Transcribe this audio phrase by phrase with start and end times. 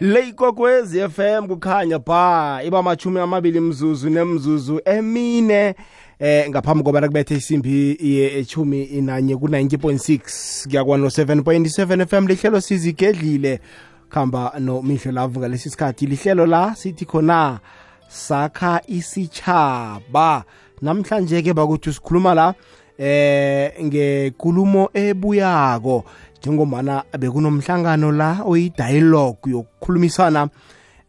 [0.00, 5.74] le ikokwezi FM kukhanya ba iba machumi amabili mzuzu nemzuzu emine
[6.18, 13.60] eh ngaphambi kobana kubethe isimbi yechumi inanye ku-90.6 kuyakwa no-7.7 FM lihlelo sizigedlile
[14.08, 16.06] khamba nomihle lavu ngalesi sikhathi.
[16.06, 17.60] Lihlelo la sithi khona
[18.08, 20.44] sakha isitshaba
[20.82, 22.54] namhlanje-ke bakuthi sikhuluma la
[22.98, 26.04] eh ngekulumo ebuyako
[26.40, 30.48] njengomana bekunomhlangano la oyidialogue yokukhulumisana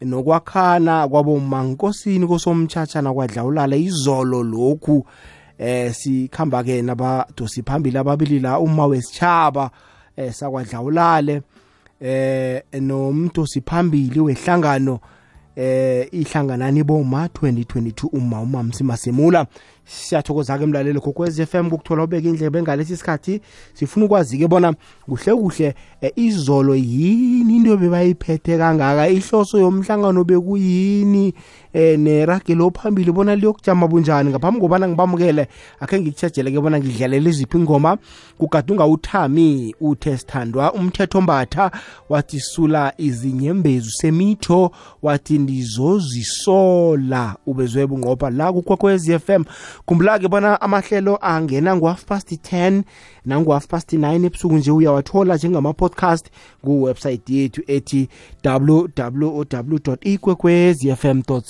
[0.00, 5.06] nokwakhana kwabomankosini kosomtchatshana kwadlawulala izolo lokhu.
[5.58, 9.70] Eh sikhamba ke nabadosi phambili ababili la uma wesitshaba
[10.16, 11.42] eh sakwadlawulale.
[12.00, 15.00] Eh nomdosi phambili wehlangano
[15.56, 19.46] eh ihlanganani boma 2022 uma umamsi masemula.
[19.86, 23.40] Siyathokoza ke mlaleli kokwez FM ukuthola ubeka indlebe ngalesi sikhathi
[23.74, 24.74] sifuna ukwazi ke bona
[25.08, 29.08] kuhle kuhle eh, izolo yini into bebayiphethe kangaka?
[29.08, 31.34] Ihloso yomhlangano bekuyini?
[31.76, 34.30] Eh neragelo phambili bona liyokujama bunjani?
[34.30, 35.48] Ngaphambi kobana ngibamukele
[35.80, 37.98] akhe ngikuchejele ke bona ngidlalela iziphi ingoma.
[38.38, 41.70] Kugadunga uthami uthe sithandwa umthetho mbatha
[42.08, 44.70] wathi sula izinyembezu semitho
[45.02, 47.36] wathi ndizozisola.
[47.46, 49.44] Ubezwe bunqopha la kukhokwez FM
[49.86, 52.82] khumbula-ke bona amahlelo angena ngu-half past 10
[53.26, 56.26] nangu-half past 9 ebusuku nje uyawathola njengama-podcast
[56.62, 58.08] kuwebsite yethu ethi
[58.44, 61.42] www ikwekwezi fm co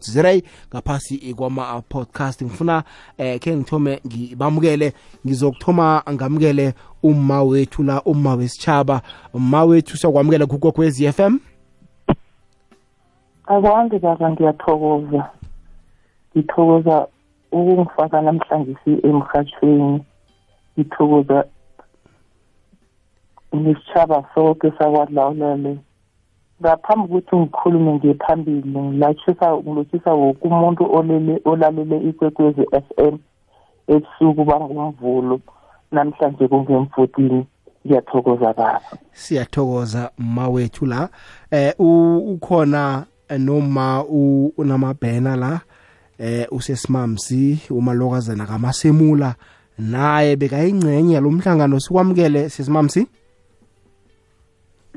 [0.00, 2.42] za ngaphasi kwama-podcast.
[2.44, 2.82] Ngifuna
[3.18, 4.92] eh khe ngithome ngibamukele
[5.26, 9.02] ngizokuthoma ngamukele umma wethu la umma wesitshaba
[9.34, 11.38] umma wethu siyakwamukela kukwekwezi fm
[13.46, 15.30] akwande baba ngiyathokoza.
[16.36, 17.06] Ngithokoza
[17.52, 20.04] ukungifaka namhlanje emhathweni
[20.78, 21.44] ngithokoza
[23.52, 25.78] nesitshaba sonke sakwadlawulale
[26.60, 33.16] ngaphambi kokuthi ngikhulume ngiye phambili ngilotshisa ngilotshisa woke umuntu olele olalele ikwekwezi FM
[33.88, 35.40] ebusuku bangumvulo.
[35.92, 37.46] Namhlanje kungemfotini
[37.86, 38.80] ngiyathokoza baba.
[39.12, 41.08] Siyathokoza mma wethu la.
[41.50, 43.04] Eh ukhona
[43.38, 44.04] noma
[44.56, 45.60] unamabhena la?
[46.18, 49.34] Eh usesimamsi umalokazana kamasemula.
[49.78, 53.06] Naye bekayingcenye yalomhlangano sikwamukele sesimamsi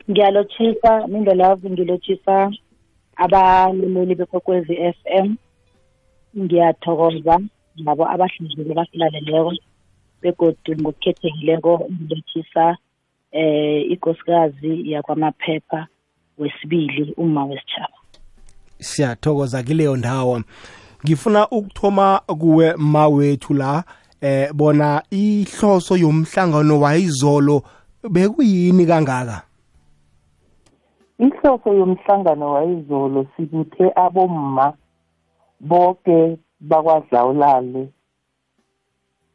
[0.10, 2.52] ngiyalotshisa mindlelavu ngilotshisa
[3.16, 5.36] abalaleli bekwekwezi FM
[6.40, 7.40] ngiyathokoza
[7.86, 9.54] labo abahlinzeki basilaleleko
[10.22, 12.78] begodu ngokukhethekileko ngilotshisa
[13.32, 15.88] eh ikosikazi yakwamaphepha
[16.38, 18.00] wesibili uma wesitshaba
[18.80, 20.42] siyathokoza kileyo ndawo.
[21.06, 23.84] Ngifuna ukuthoma kuwe ma wethu la
[24.22, 27.64] eh bona ihloso yomhlangano wayizolo
[28.04, 29.44] bekuyini kangaka?
[31.20, 34.74] Inhloso yomhlangano wayizolo sikuthe abomma
[35.60, 37.90] bonke bakwadlawulale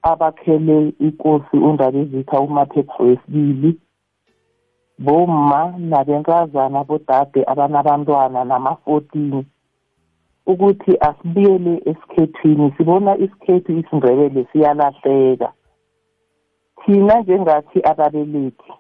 [0.02, 3.80] abakhele inkosi undabezitha umaphepha wesibili
[4.98, 9.44] bomma nabenkazana bodade abanabantwana nama-14
[10.46, 15.52] ukuthi asibuyele esikhethwini sibona isikhethu isindebele siyalahleka.
[16.80, 18.72] Thina njengathi ababelethi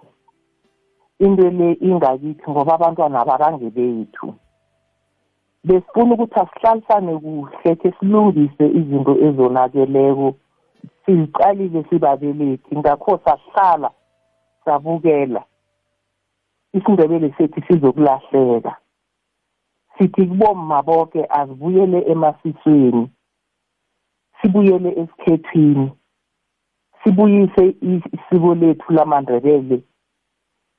[1.18, 4.34] into le ingakithi ngoba abantwana babange bethu
[5.64, 10.34] besifuna ukuthi asihlalisane kuhle ke silungise izinto ezonakeleko
[11.04, 12.76] siziqalile sibabelethi.
[12.78, 13.90] Ngakho sahlala
[14.64, 15.42] sabukela.
[16.72, 18.76] Isindebele sethu sizokulahleka
[19.98, 23.10] sithi kubomma bonke azibuyele emasisweni.
[24.40, 25.92] Sibuyele esikhethwini.
[27.02, 27.64] Sibuyise
[28.12, 29.82] isiko lethu lamandebele.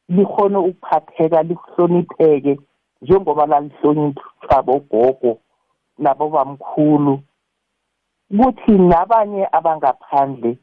[0.10, 2.60] Likhone ukuphatheka lihlonipheke
[3.02, 5.38] njengoba lalihlonitshwa bogogo
[5.98, 7.20] nabobamkhulu.
[8.38, 10.58] Kuthi nabanye abangaphandle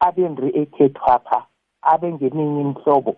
[0.00, 1.46] abendri ekhethwapha
[1.82, 3.16] abengeminye imhlobo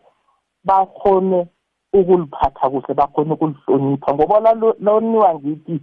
[0.64, 1.46] bakhone
[1.92, 4.14] ukuliphatha kuhle bakhona ukulihlonipha.
[4.14, 5.80] Ngoba loniwa ngithi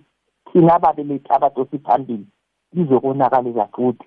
[0.51, 2.28] thina ababelethi abadosi phambili
[2.74, 4.06] lizokonakalela futhi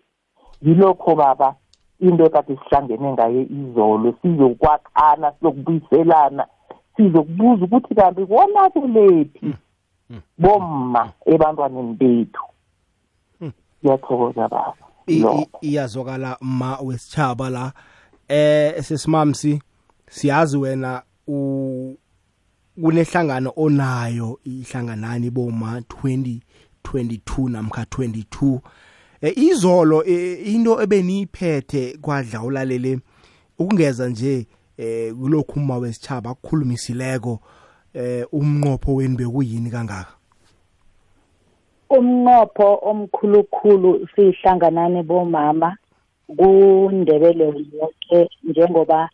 [0.62, 1.54] yilokho baba
[2.00, 6.46] into ekade sihlangene ngayo izolo sizokwakhana sizokubuyiselana
[6.96, 9.54] sizokubuza ukuthi kanti konakelephi
[10.38, 12.44] bomma ebantwaneni bethu.
[13.84, 14.74] Ngiyathokoza baba.
[15.60, 17.72] Iyazwakala ma wesitshaba la.
[18.28, 19.62] Eh sesimamsi
[20.08, 21.02] siyazi wena
[22.82, 28.60] kunehlangano onayo ihlanganani boma 2022 namkha 22
[29.20, 32.98] e, izolo e, into ebeniyiphethe kwadlawulalele
[33.58, 34.46] ukungeza nje
[34.78, 37.40] eh kulokhu uma wesitshaba akukhulumisileko
[37.94, 40.14] eh umnqopho wenu bekuyini kangaka?
[41.90, 45.76] Umnqopho omkhulukhulu sihlanganane bomama
[46.36, 49.10] kundebele yonke njengoba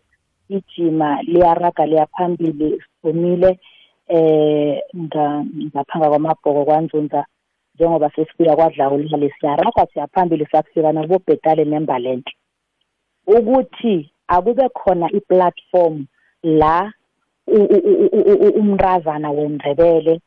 [0.48, 3.58] ijima liyaraga liyaphambili siphumile
[4.08, 4.80] eh
[5.74, 7.24] ngaphanga kwamabhoko kwanzunza
[7.74, 12.32] njengoba sesifika kwadlawulale siyaraga siyaphambili sakufika nakubobhetale nembalenhle
[13.26, 16.06] ukuthi akube khona i-platform
[16.42, 16.92] la
[18.60, 20.20] umrazana wendrebele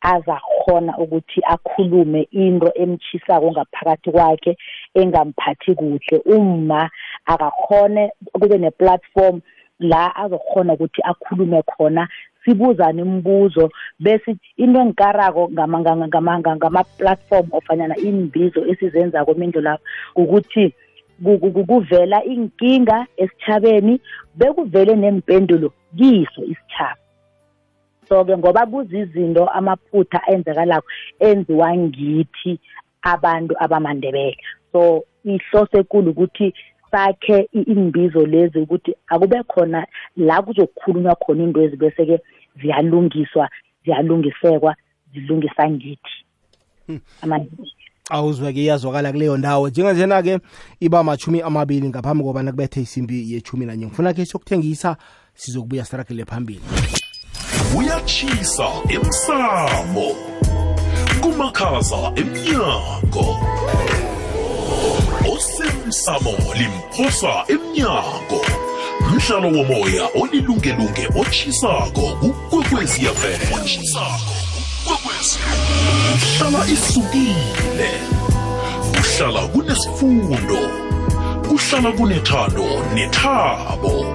[0.00, 4.56] azakhona ukuthi akhulume into emchisako ngaphakathi kwakhe
[4.94, 6.16] engamphathi kuhle.
[6.26, 6.90] Uma
[7.26, 9.40] akakhone kube ne-platform
[9.78, 12.08] la azokhona ukuthi akhulume khona
[12.44, 19.84] sibuzane imibuzo bese into engikarako ngama-platform ofanyana imbizo esizenzako imindlu lapho
[20.16, 20.74] ukuthi
[21.68, 24.00] kuvela inkinga esichabeni
[24.38, 27.04] bekuvele nempendulo kiso isithaba
[28.08, 30.86] so-ke ngoba kuzizinto amaphutha enzekalako
[31.18, 32.60] enziwa ngithi
[33.02, 34.36] abantu abamandebele.
[34.72, 36.54] So ihlose ekulu ukuthi
[36.94, 39.86] sakhe imbizo lezi ukuthi akube khona
[40.16, 42.20] la kuzokukhulunywa khona into ezi bese-ke
[42.60, 43.48] ziyalungiswa
[43.84, 44.76] ziyalungisekwa
[45.12, 46.14] zilungisa ngithi.
[46.86, 47.00] Hmm.
[47.22, 47.70] amandebele
[48.10, 49.68] awuzwe-ke iyazwakala kuleyo ndawo.
[49.68, 50.38] Njenganjena-ke
[50.80, 53.86] iba machumi amabili ngaphambi kobana kubethe isimbi yechumi nanye.
[53.86, 54.96] Ngifuna-ke sokuthengisa
[55.34, 56.60] sizokubuya sirakele phambili.
[57.78, 60.06] Uyachisa emsamo
[61.20, 63.26] kumakhaza emnyango.
[65.88, 68.40] Osemsamo limphosa emnyango.
[69.00, 73.52] Mhlalo womoya olilungelunge otshisako kukwekweziyafm
[76.14, 77.90] uhlala isukile.
[79.00, 80.58] Uhlala kunesifundo.
[81.48, 84.06] Kuhlala kunethando nethabo.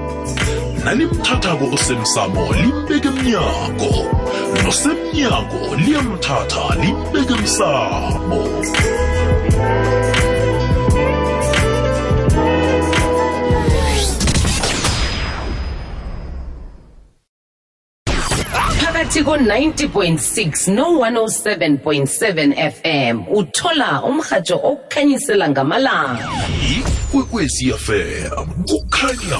[0.83, 3.93] Nalimthathako osemsamo limbeke emnyango
[4.63, 8.39] nosemnyango liyamthatha limbeke emsamo
[18.99, 26.29] phakathi ko-90.6 no-107.7 fm uthola umrhatsho okukhanyisela ngamalanga.
[27.13, 29.37] Ikwekwezi fm kukhanya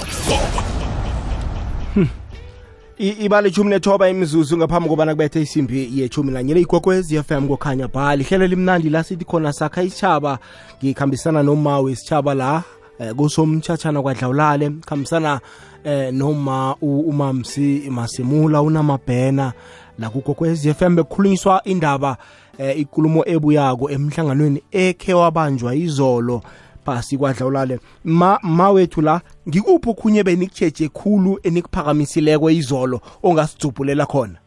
[3.30, 8.48] ba ithumi nethoba imizuzu ngaphambi kobana kubethe isimbi yethumi nanye leyigogwezi fm kokhanya bhali ihlelo
[8.48, 10.40] limnandi la sithi khona sakha isitshaba
[10.84, 12.64] ngikhambisana nomawu isitshaba la
[13.00, 14.72] kusomtshatshana kusomthatshana kwadlawulale.
[14.86, 15.40] Khambisana
[15.84, 19.54] eh, noma umamsi masimula unamabhena.
[20.00, 22.18] La kugokwezi fm bekukhulunyiswa indaba
[22.58, 26.42] eh, ikulumo ebuyako emhlanganweni ekhe wabanjwa izolo
[26.86, 27.80] phasi kwadlawulale.
[28.04, 34.38] Ma mawethu la ngikuphi okhunye benikutsheje khulu enikuphakamisileko izolo ongasidzubhulela khona?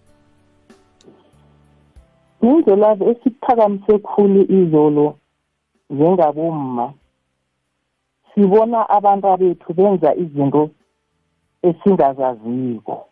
[2.43, 5.19] Indlela esikuphakamise khulu izolo
[5.91, 6.93] njengabomma.
[8.35, 10.71] Sibona abantu bethu benza izinto
[11.63, 13.07] esingazaziko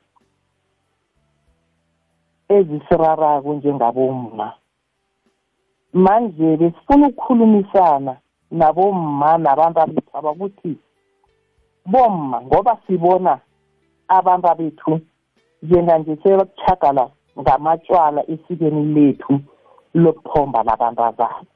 [2.49, 4.53] ezisirarako njengabomma.
[5.93, 8.17] Manje besifuna ukukhulumisana
[8.51, 10.73] nabomma nabantu bethu abakuthi
[11.87, 13.41] bomma ngoba sibona
[14.09, 15.01] abantu bethu
[15.63, 17.05] njenganje sebakuchagala
[17.41, 19.41] ngamatshwala esikeni lethu
[19.95, 21.51] lokuthomba labantazana.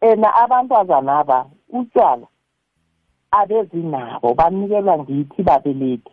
[0.00, 1.38] Ena abantazana aba
[1.72, 2.26] utshwala
[3.30, 6.12] abezinabo banikelwa ngithi babelethi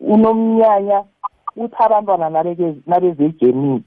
[0.00, 1.04] unomnyanya
[1.56, 2.30] uthi abantwana
[2.86, 3.84] nabezejemini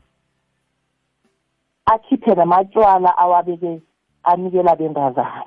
[1.85, 3.81] akhiphe namatshwala awabeke
[4.23, 5.45] anikela bentazana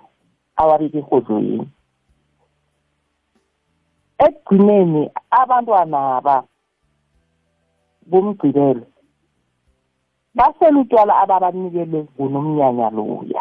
[0.57, 1.69] awabeke ehodlweni
[4.27, 6.37] ekugcineni abantwana ba
[8.11, 8.87] bomgcibelo
[10.37, 13.40] basela utshwala ababanikele ngunomnyanya loya.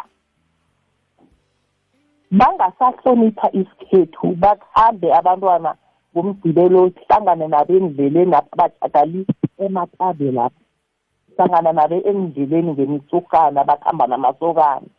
[2.31, 5.75] Bangasahlonipha isikhethu bakuhambe abantwana
[6.13, 9.25] ngomgcibelo hlangane nabo endleleni bajagali
[9.57, 10.61] ematabe lapho.
[11.35, 14.89] Hlangana nabo endleleni ngemitsurhana bakuhamba namasokana.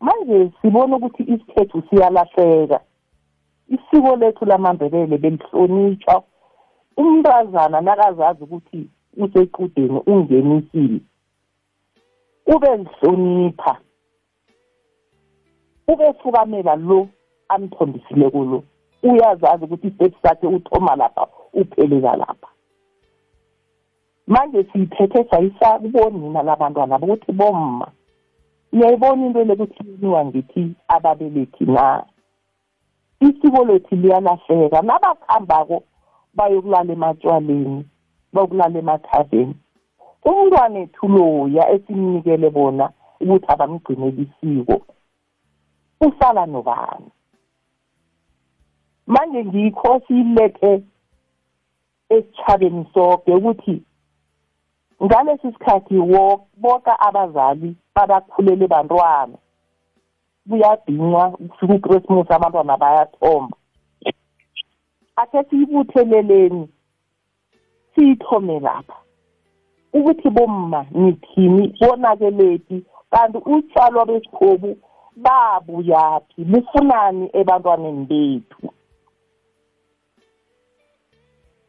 [0.00, 2.80] Manje sibona ukuthi isikhethu siyalahleka.
[3.68, 6.22] Isiko lethu lamandebele belihlonitshwa
[6.96, 11.00] umntazana nakazazi ukuthi usequdeni ungenisile
[12.46, 13.78] ube lihlonipha
[15.88, 17.08] ube fukamela lo
[17.48, 18.62] amthombisile lo
[19.02, 22.48] uyazazi ukuthi istepu sakhe uthoma lapha uphelela lapha
[24.26, 27.88] manje siyiphethe sayisa kubonina labantwana bokuthi bomma
[28.72, 32.04] niyayibona into lekuthi yeniwa ngithi ababelethi na?
[33.20, 35.82] Isiko lethu liyalahleka nabakuhambako
[36.34, 37.84] bayokulala ematshwaleni
[38.32, 39.54] bayokulala emathaveni.
[40.24, 44.76] Umntwana ethu loya esimnikele bona ukuthi abamgcineli isiko
[46.06, 47.10] usala nobani?
[49.06, 50.82] Manje ngikho siyilethe
[52.08, 53.82] esitshabeni sonke ukuthi
[55.04, 55.94] ngalesi sikhathi
[56.56, 59.38] boka abazali babakhulele bantwana.
[60.48, 63.56] Kuyadinywa kufika uChristmas abantwana bayathomba.
[65.16, 66.68] Akhe siyibutheleleni
[67.94, 68.96] siyithome lapha.
[69.92, 74.76] Ukuthi bomma nithini bonakeleti kanti utshalo besikhobu
[75.16, 76.44] babuyaphi?
[76.44, 78.72] Lufunani ebantwaneni bethu?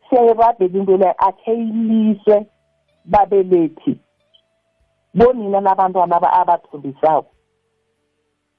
[0.09, 2.45] Siyayirabhela into leyo akhe iliswe
[3.05, 3.99] babelethi
[5.13, 7.31] bonina nabantwana abathondisako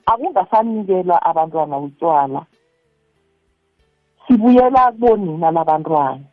[0.07, 2.47] akungasanikelwa abantwana utshwala
[4.27, 6.25] sibuyela kubonina labantwana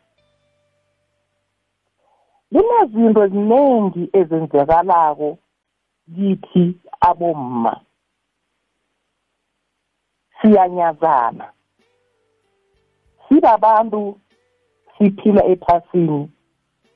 [2.52, 5.38] kunezinto eziningi ezenzekalako
[6.14, 6.64] kithi
[7.00, 7.74] abomma.
[10.42, 11.52] Siyanyazana.
[13.28, 14.20] Sibabantu
[14.98, 16.30] siphila ephasini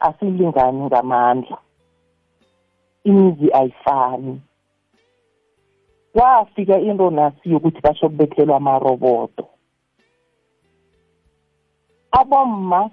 [0.00, 1.58] asilingani ngamandla.
[3.04, 4.40] Imizi ayifani.
[6.12, 9.48] Kwafika into nasi yokuthi basho kubethelwa amaroboto
[12.20, 12.90] abomma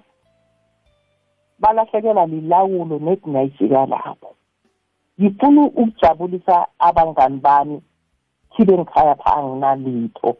[1.58, 4.34] balahlekelwa lilawulo nethi nayifika lapho.
[5.20, 7.82] Ngifuna ukujabulisa abangani bami
[8.54, 10.36] khibe ngikhaya pha anginalitho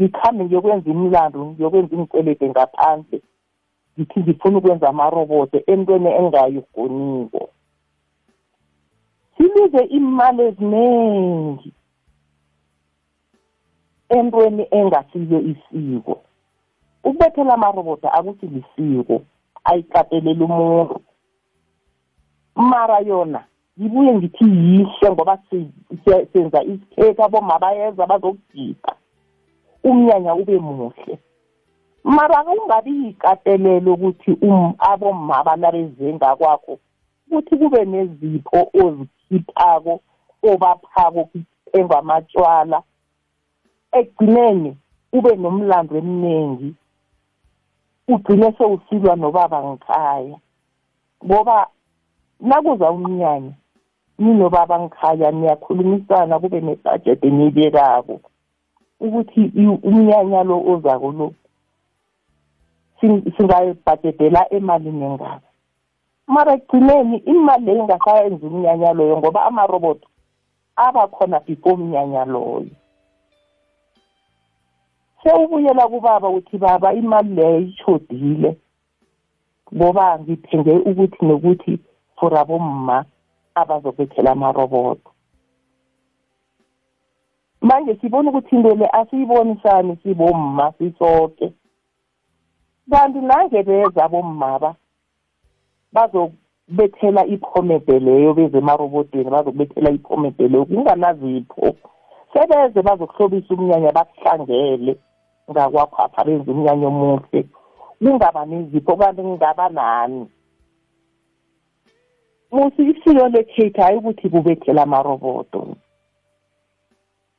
[0.00, 3.18] ngikhambe ngiyokwenza imilando ngiyokwenza imicelede ngaphandle.
[3.98, 7.42] Ngithi ngifuna ukwenza amaroboto entweni engayigoniko.
[9.36, 11.72] Siluze imali eziningi
[14.08, 16.14] entweni engasiyo isiko.
[17.04, 19.22] Ukubethela amaroboto akuthi lisiko
[19.64, 21.00] ayikateleli umuntu.
[22.54, 23.44] Mara yona
[23.78, 25.38] ngibuye ngithi yihle ngoba
[26.32, 28.92] senza isikhekhe aboma bayeza bazokugida.
[29.84, 31.18] Umnyanya ube muhle.
[32.04, 36.78] Mara kungabi yikatelelo ukuthi um abomma abalabezenga kwakho
[37.26, 40.00] ukuthi kube nezipho ozikhiphako
[40.50, 42.82] obaphako kuthengwa amatshwala
[43.98, 44.70] ekugcineni
[45.12, 46.74] ube nomlando eminingi
[48.08, 50.36] ugcine sewusilwa nobaba ngikhaya
[51.24, 51.56] ngoba
[52.40, 53.54] nakuza umnyanya
[54.22, 58.16] ninobaba ngikhaya niyakhulumisana kube nebhajethi eniyibekako.
[59.04, 59.40] Ukuthi
[59.88, 61.28] umnyanya lo ozako lo
[63.36, 65.48] singayibhadedela emalini engako
[66.26, 70.08] mara ekugcineni imali leyo ingasayenzi umnyanya loyo ngoba amaroboto
[70.76, 72.74] aba khona before umnyanya loyo.
[75.22, 78.56] Sewubuyela kubaba uthi baba imali leyo ishodile
[79.74, 81.78] ngoba ngithenge ukuthi nokuthi
[82.16, 83.04] for abomma
[83.54, 85.10] abazobethela amaroboto
[87.62, 91.52] manje sibona ukuthi into le asiyibonisani sibomma sisoke.
[92.90, 94.74] Kanti nange beza bommaba
[95.92, 101.76] bazokubethela iphomede leyo beze emarobotweni bazokubethela iphomede leyo kunganazipho
[102.32, 104.98] sebeze bazokuhlobisa umnyanya bakuhlangele
[105.50, 107.46] ngakwakhwapha benze umnyanya omuhle.
[107.98, 110.26] Kungaba nezipho kanti ngingaba nani?
[112.52, 112.82] Musi
[113.32, 115.76] lekhethu hayi ukuthi kubethela amaroboto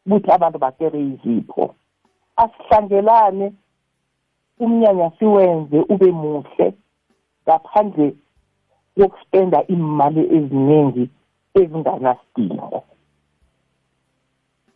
[0.06, 1.76] ukuthi abantu bakere izipho.
[2.36, 3.54] Asihlangelane
[4.60, 6.74] umnyanya siwenze ube muhle.
[7.44, 8.14] Ngaphandle
[8.96, 11.10] yokuspenda imali eziningi
[11.60, 12.84] ezinganasidingo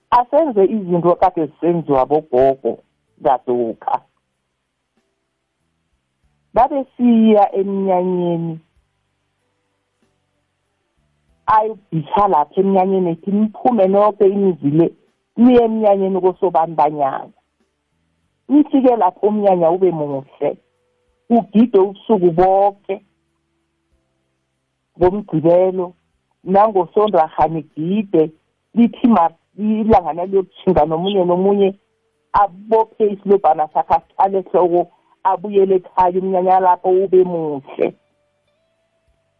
[0.10, 2.78] asenze izinto kade zisenziwa bogogo
[3.24, 4.02] kaduka
[6.54, 8.60] babe siya eminyanyeni
[11.48, 14.88] ayobhisha lapha eminyanyeni ethi niphume nonke imizi le
[15.38, 17.30] niye eminyanyeni kosobani banyana
[18.50, 20.50] nifike lapho umnyanya ube muhle
[21.30, 22.96] ugide ubusuku bonke
[24.98, 25.94] ngomgcibelo
[26.44, 28.32] nangosondraha nigide
[28.76, 29.08] lithi
[29.58, 31.70] ilangana liyokujhinga nomunye nomunye
[32.34, 34.82] abophe isilobhana sakhe asithwale ehloko
[35.24, 37.88] abuyele ekhaya umnyanya lapho ube muhle.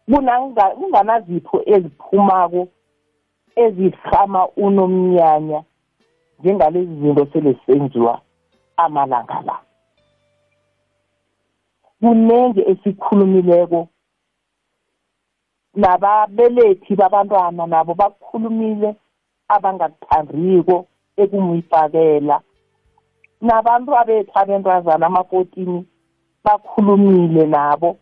[0.08, 2.68] Kunganazipho eziphumako
[3.56, 5.62] ezihama unomnyanya
[6.40, 8.20] njengalezi zinto sele senziwa
[8.76, 9.56] amalanga la.
[12.00, 13.88] Kunenge esikhulumileko
[15.74, 18.96] nababelethi babantwana nabo bakukhulumile
[19.48, 20.86] abangakuthandiko
[21.16, 22.40] ekumuyifakela.
[23.40, 25.86] Nabantu abethu abentazana ama-fourteen
[26.44, 27.96] bakhulumile nabo.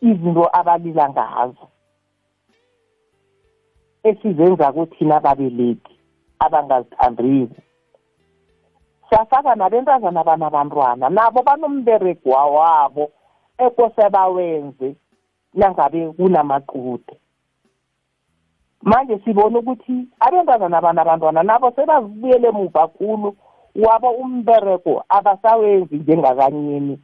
[0.00, 1.66] Izinto abalila ngazo.
[4.02, 5.94] Esizenza kuthina babelethi
[6.38, 7.60] abangazithandiko
[9.08, 13.10] siyafaka nabentazana banabantwana nabo banomberego wabo
[13.58, 14.96] ekose bawenze
[15.54, 17.14] nangabe kunamaqude
[18.82, 23.36] manje sibona ukuthi abentazana banabantwana nabo sebazibuyele emuva khulu
[23.84, 26.98] wabo umberego abasawenzi njengakanyeni.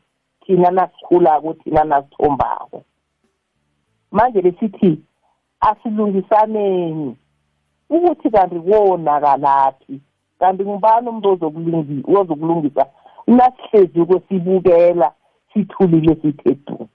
[0.46, 2.82] Thina nasikhulako thina nasithombako.
[4.10, 5.00] Manje besithi
[5.60, 7.16] asilungisaneni
[7.90, 10.00] ukuthi kanti konakalaphi
[10.38, 11.28] kanti ngubani umuntu
[12.18, 12.86] ozokulungisa?
[13.26, 15.12] Nasihlezi kwesibukela
[15.52, 16.88] sithulile sithe du.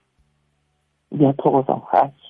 [1.14, 2.30] Ngiyathokoza mhashi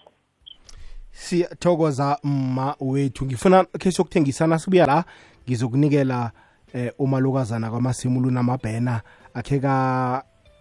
[1.11, 3.25] siyathokoza mma wethu.
[3.25, 5.03] Ngifuna khe siyokuthengisana sibuya la.
[5.47, 6.31] Ngizokunikela
[6.73, 9.01] eh, umalukazana kwamasimu namabhena
[9.33, 9.59] akhe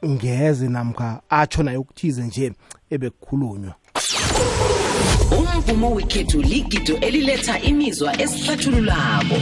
[0.06, 2.52] ngeze namkha atsho naye ukuthize nje
[2.90, 3.74] ebekukhulunywa.
[5.38, 9.36] Umvumo wekhethu ligido eliletha imizwa esihlathululako.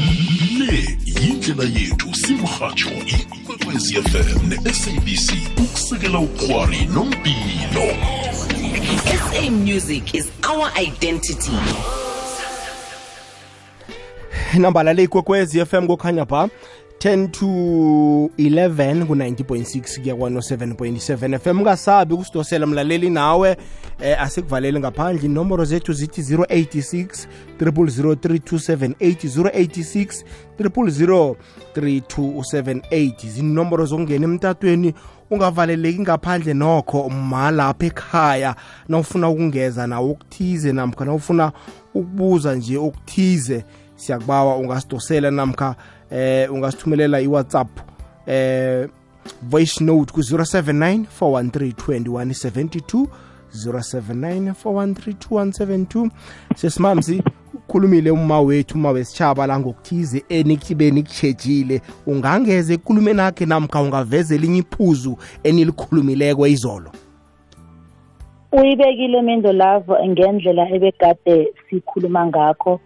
[0.59, 7.87] Le yindlela yethu simhatsho ikwekwezi fm ne-sabc ukusekela ukhwari nompilo
[9.37, 11.53] sa music is our identity.
[14.59, 16.49] Nambala le ikwekwezi fm kokhanya ba
[16.99, 17.47] 10 to
[18.39, 23.57] 11 ku-90.6 kuya kwano-7.7 fm ungasabi ukusidosela mlaleli nawe
[24.01, 25.27] eh, asikuvaleli ngaphandle.
[25.27, 27.27] Inomboro zethu zithi 086
[27.61, 30.25] 0003278
[30.57, 31.37] 086
[31.77, 34.95] 3278 zinomboro zokungena emtatweni
[35.31, 38.57] ungavaleleki ngaphandle nokho malapha ekhaya.
[38.89, 41.53] Nawufuna ukungeza nawo okuthize namkha nawufuna
[41.95, 43.65] ukubuza nje okuthize
[43.97, 45.75] siyakubawa ungasidosela namkha
[46.11, 47.69] eh ungasithumelela iWhatsApp
[48.27, 48.89] eh
[49.43, 53.07] voice note ku 079 413
[53.55, 56.11] 079 413
[56.55, 57.23] sesimamzi
[57.55, 64.59] ukhulumile uma wethu uma wesitshaba la ngokuthize enikibe nikutshejile ungangeze ekulumeni akhe namkha ungaveza elinye
[64.59, 66.91] iphuzu enilikhulumileko izolo
[68.53, 72.81] uyibekile mendo lavo ngendlela ebegade sikhuluma ngakho.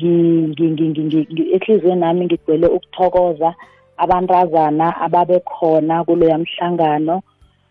[0.00, 3.54] Ehliziyweni nami ngigcwele ukuthokoza
[3.96, 7.22] abantazana ababekhona kuloya mhlangano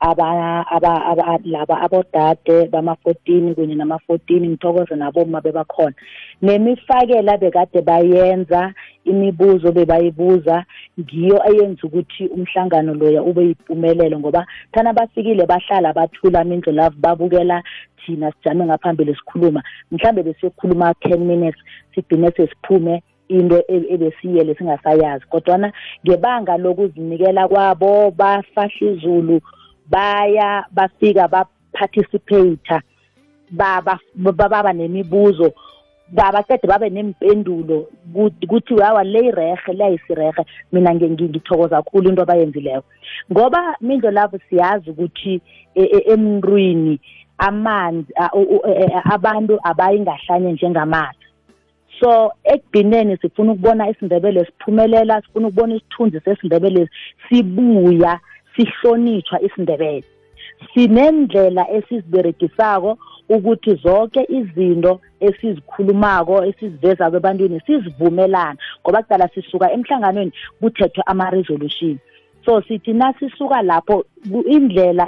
[0.03, 5.95] laba abodade bama-14 kunye nama-14 ngithokoze naboma bebakhona.
[6.41, 8.73] Nemifakela bekade bayenza
[9.05, 10.65] imibuzo bebayibuza
[10.99, 17.63] ngiyo eyenza ukuthi umhlangano loya ube yimpumelelo ngoba thana bafikile bahlala bathula mindlulavu babukela
[18.05, 19.63] thina sijame ngaphambili sikhuluma.
[19.91, 21.59] Mhlambe besiyokhuluma 10 minutes
[21.95, 25.25] sigcine sesiphume into ebesiyele singasayazi.
[25.29, 25.73] Kodwana
[26.05, 29.41] ngebanga lokuzinikela kwabo bafahla izulu
[29.89, 32.81] baya bafika baparticipate
[33.51, 35.53] baba baba nemibuzo.
[36.11, 37.87] Babaqede babe nempendulo
[38.47, 42.83] kuthi hawa le irehe leyayisirehe mina ngithokoza kakhulu into abayenzileyo
[43.31, 45.41] ngoba mindo lapho siyazi ukuthi
[46.13, 46.99] emntwini
[47.37, 48.13] amanzi
[49.11, 51.23] abantu abayingahlanye njengamanzi
[51.99, 56.89] so ekugcineni sifuna ukubona isindebele siphumelela sifuna ukubona isithunzi sesindebele
[57.29, 58.19] sibuya
[58.55, 60.03] sihlonitshwa isindebele.
[60.73, 62.97] Sinendlela esiziberegisako
[63.29, 71.97] ukuthi zonke izinto esizikhulumako esizivezako ebantwini sizivumelana ngoba kudala sisuka emhlanganweni kuthethwe ama-resolution.
[72.45, 74.05] So sithi nasisuka lapho
[74.55, 75.07] indlela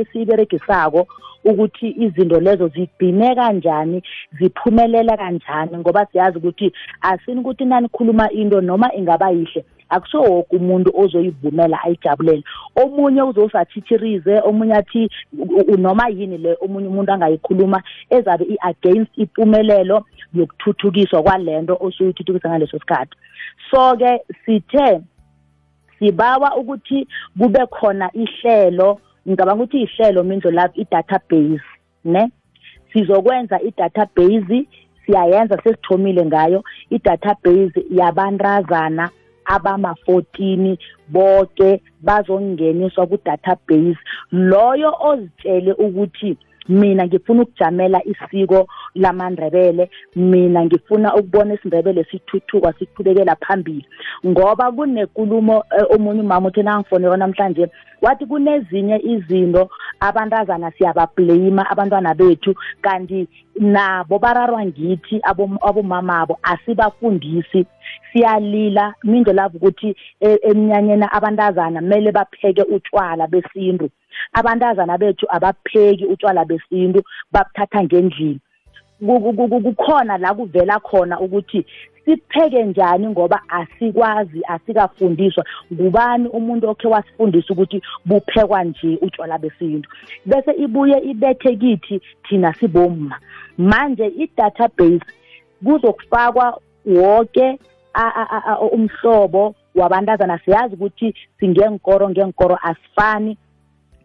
[0.00, 1.06] esiyiberegisako
[1.44, 4.02] ukuthi izinto lezo zigcine kanjani
[4.38, 9.64] ziphumelela kanjani ngoba siyazi ukuthi asini ukuthi nanikhuluma into noma ingaba yihle.
[9.88, 12.44] Akuso woke umuntu ozoyivumela ayijabulele.
[12.76, 15.08] Omunye uzosathithirize omunye athi
[15.78, 23.16] noma yini le omunye umuntu angayikhuluma ezabe i-against impumelelo yokuthuthukiswa kwalento osuyithuthukisa ngaleso sikhathi.
[23.70, 25.00] So-ke sithe
[25.98, 31.66] sibawa ukuthi kube khona ihlelo ngicabanga ukuthi ihlelo mindlo lapho i-database
[32.04, 32.30] ne?
[32.92, 34.66] Sizokwenza i-database
[35.06, 36.64] siyayenza sesithomile ngayo.
[36.90, 39.10] I-database yabantazana
[39.46, 40.78] abama-14
[41.08, 43.98] bonke bazongeniswa ku-database.
[44.32, 46.36] Loyo ozitshele ukuthi
[46.68, 53.86] mina ngifuna ukujamela isiko lamandrebele mina ngifuna ukubona isindebele sithuthuka siqhubekela phambili.
[54.26, 57.68] Ngoba kunenkulumo omunye umama uthi nangifonela namhlanje
[58.02, 63.28] wathi kunezinye izinto abantazana siyabablame abantwana bethu kanti
[63.60, 65.20] nabo bararwa ngithi
[65.62, 67.66] abomama abo asibafundisi.
[68.12, 73.88] Siyalila mindo lapho ukuthi eminyanyeni abantazana kumele bapheke utshwala besintu.
[74.32, 77.02] Abantazana bethu abapheki utshwala besintu
[77.32, 78.40] babuthatha ngendlini.
[78.98, 81.66] Ku- ku- ku- kukhona la kuvela khona ukuthi
[82.04, 85.44] sipheke njani ngoba asikwazi asikafundiswa.
[85.72, 89.90] Ngubani umuntu okhe wasifundisa ukuthi buphekwa nje utshwala besintu?
[90.26, 93.18] Bese ibuye ibethe kithi thina sibomma.
[93.58, 95.04] Manje i-database
[95.64, 97.58] kuzokufakwa wonke
[97.94, 100.38] a- a- a- a- umhlobo wabantazana.
[100.38, 103.36] Siyazi ukuthi singenkoro ngenkoro asifani.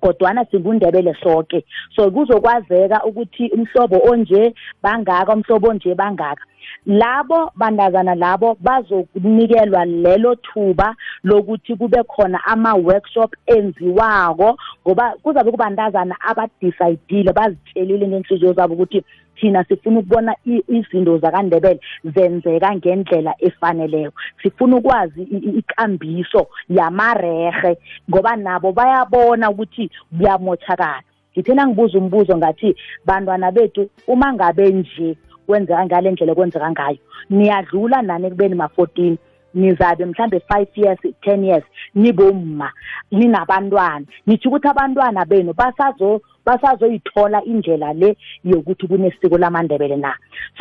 [0.02, 6.44] Kodwana singundebele sonke so kuzokwazeka ukuthi umhlobo onje bangaka umhlobo onje bangaka.
[6.86, 17.34] Labo bandazana labo bazokunikelwa lelo thuba lokuthi kube khona ama-workshop enziwako ngoba kuzabe kubandazana abadecide
[17.34, 19.04] bazitshelile ngenhliziyo zabo ukuthi
[19.36, 24.12] thina sifuna ukubona i- izinto zakandebele zenzeka ngendlela efaneleyo
[24.44, 27.78] sifuna ukwazi i- i- ikambiso yamarehe
[28.10, 31.02] ngoba nabo bayabona ukuthi kuyamothakala.
[31.34, 35.16] Ngithena ngibuza umbuzo ngathi bantwana bethu uma ngabe nje
[35.48, 36.98] kwenzeka ngale ndlela kwenzeka ngayo
[37.30, 39.18] niyadlula nani ekubeni ma-fourteen?
[39.54, 41.64] Nizabe mhlambe five years ten years
[41.96, 42.72] nibomma
[43.12, 44.06] ninabantwana.
[44.28, 50.16] Nitsho ukuthi abantwana benu basazo basazoyithola indlela le yokuthi kunesiko lamandebele na.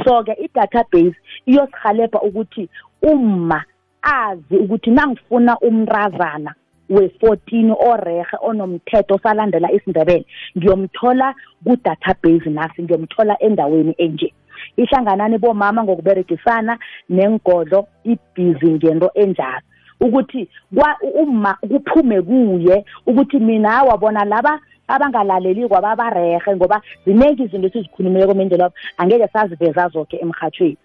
[0.05, 2.69] So-ke i-database iyosihalebha ukuthi
[3.03, 3.65] umma
[4.03, 6.55] azi ukuthi nangifuna umrazana
[6.91, 10.27] we-14 orehe onomthetho osalandela isindebele
[10.57, 14.33] ngiyomthola ku-database nasi ngiyomthola endaweni enje.
[14.77, 16.79] Ihlanganani bomama ngokuberegisana
[17.09, 19.67] nengodlo ibhizi ngento enjalo.
[20.01, 28.35] Ukuthi kwa uma kuphume kuye ukuthi mina wabona laba abangalaleli kwababarehe ngoba ziningi izinto esizikhulumileko
[28.35, 30.77] mendlela angeke saziveza zonke emhathweni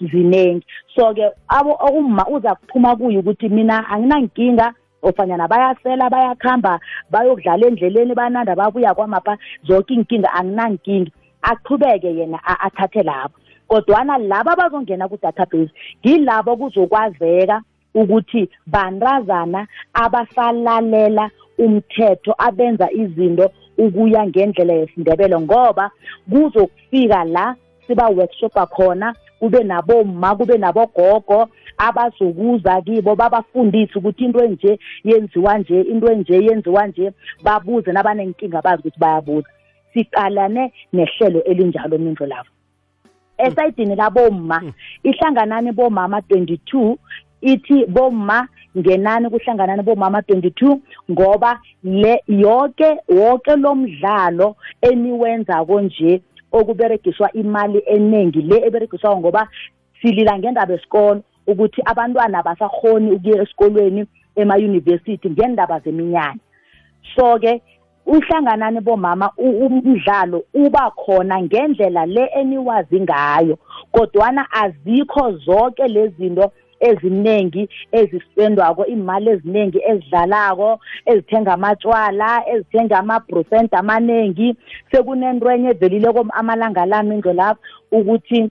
[0.00, 6.80] ziningi so-ke abo uma uza kuphuma kuye ukuthi mina anginankinga ofanyana bayasela bayakhamba
[7.10, 11.10] bayokudlala endleleni bananda babuya kwamapha zonke iy'nkinga anginankinga.
[11.52, 13.34] Aqhubeke yena a- athathe labo.
[13.68, 17.56] Kodwana laba abazongena ku-database ngilabo kuzokwazeka
[17.94, 25.90] ukuthi bantazana abasalalela umthetho abenza izinto ukuya ngendlela yesindebele ngoba
[26.30, 27.54] kuzokufika la
[27.86, 35.80] siba workshopa khona kube naboma kube nabogogo abazokuza kibo babafundise ukuthi into enje yenziwa nje
[35.80, 39.48] into enje yenziwa nje babuze nabanenkinga bazi ukuthi bayabuza.
[39.94, 42.50] Siqalane nehlelo elinjalo mindlo lavo
[43.38, 44.62] esayidini labomma
[45.02, 46.96] ihlanganani bomama 22
[47.40, 50.78] ithi bomma ngenani kuhlanganani bomama 22
[51.10, 59.48] ngoba le yonke wonke lo mdlalo eniwenzako nje okuberegiswa imali eningi le eberegiswayo ngoba
[60.00, 66.40] silila ngendaba esikolo ukuthi abantwana basakhoni ukuya esikolweni emayunivesithi ngendaba zeminyanya
[67.16, 67.62] so-ke
[68.06, 73.58] uhlanganani bomama umdlalo uba khona ngendlela le eniwazi ngayo
[73.92, 84.56] kodwana azikho zonke lezi zinto eziningi ezispendwako imali eziningi ezidlalako ezithenga amatshwala ezithenga ama-brocent amaningi
[84.90, 87.60] sekunento enye evelileko amalanga lami indlo lapho
[87.92, 88.50] ukuthi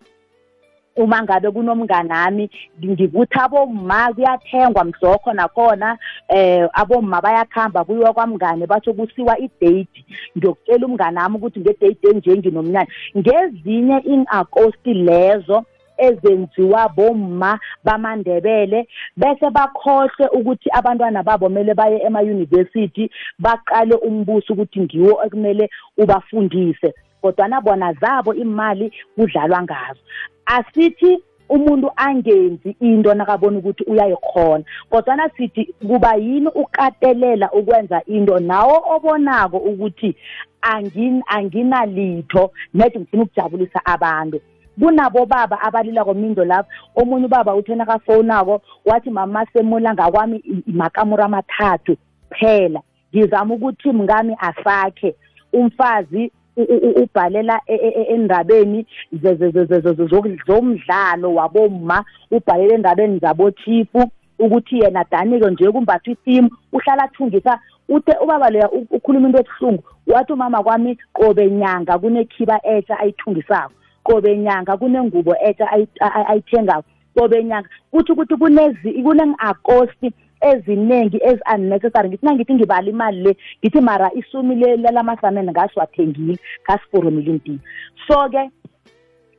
[0.95, 2.49] uma ngabe kunomnganami
[2.83, 5.97] ngikuthi abomma kuyathengwa mhlokho nakhona
[6.29, 10.05] eh abomma bayakhamba kuyiwa kwamngane batsho kusiwa idate.
[10.37, 15.65] Ngiyokutshela umnganami ukuthi ngedate enje nginomnyanya ngezinye in-agosti lezo
[15.97, 25.25] ezenziwa bomma bamandebele bese bakhohle ukuthi abantwana babo kumele baye emayunivesithi baqale umbuso ukuthi ngiwo
[25.25, 26.93] ekumele ubafundise.
[27.23, 29.99] Kodwana bona zabo imali kudlalwa ngazo.
[30.45, 38.83] Asithi umuntu angenzi into nakabona ukuthi uyayikhona kodwana sithi kuba yini ukatelela ukwenza into nawo
[38.95, 40.15] obonako ukuthi
[40.61, 44.39] angin- anginalitho nedi ngifuna ukujabulisa abantu.
[44.79, 51.25] Kunabo baba abalila komindo lapho omunye ubaba uthe nakafowunako wathi mama semula ngakwami i- makamura
[51.25, 51.97] amathathu
[52.29, 52.81] phela
[53.15, 55.15] ngizama ukuthi mngami asakhe
[55.53, 62.05] umfazi ubhalela e- e- e- endabeni ze- ze- ze- ze- ze- ze- zok- zomdlalo wabomma
[62.31, 68.87] ubhalela endabeni zabochifu ukuthi yena danike nje kumbathwa itimu uhlala athungisa uthe ubaba leya u-
[68.91, 75.65] ukhuluma into ebuhlungu wathi umama kwami qobe nyanga kunekhiba etsha ayithungisako qobe nyanga kunengubo etsha
[75.71, 76.83] ayi- ayi- ayithengako
[77.15, 80.11] qobe nyanga kutho ukuthi kunezi kuneng-agosti
[80.51, 82.09] eziningi ezi-unnecessary.
[82.09, 87.59] Ngithi nangithi ngibala imali le ngithi mara isumi lamasamene ngasiwathengile ngasiforomile intini
[88.07, 88.49] so-ke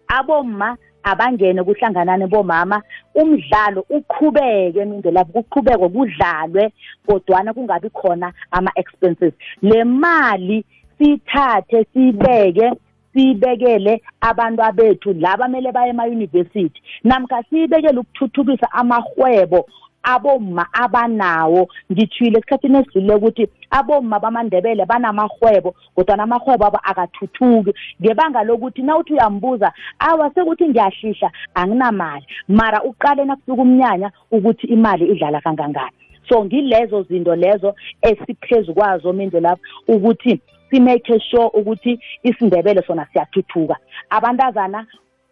[0.09, 2.83] abomma abangene kuhlanganane bomama
[3.15, 6.73] umdlalo uqhubeke emindeni kuqhubekwe kudlalwe
[7.07, 9.35] kodwana kungabi khona ama-expenses.
[9.63, 10.65] Le mali
[10.99, 12.73] siyithathe siyibeke
[13.13, 19.67] siyibekele abantu abethu laba kumele baye emayunivesithi namkha siyibekele ukuthuthukisa amahwebo
[20.05, 21.69] abomma abanawo.
[21.93, 27.73] Ngithile esikhathini esidlulile ukuthi abomma bamandebele banamahwebo kodwa namahwebo abo akathuthuki.
[28.01, 32.27] Ngebanga lokuthi nawuthi uyambuza awa sekuthi ngiyahlihla anginamali.
[32.49, 35.97] Mara uqale nakusuka umnyanya ukuthi imali idlala kangangani.
[36.29, 40.41] So ngilezo zinto lezo esiphezu kwazo minde lapho ukuthi
[40.71, 43.77] simake sure ukuthi isindebele sona siyathuthuka.
[44.11, 44.87] Abantazana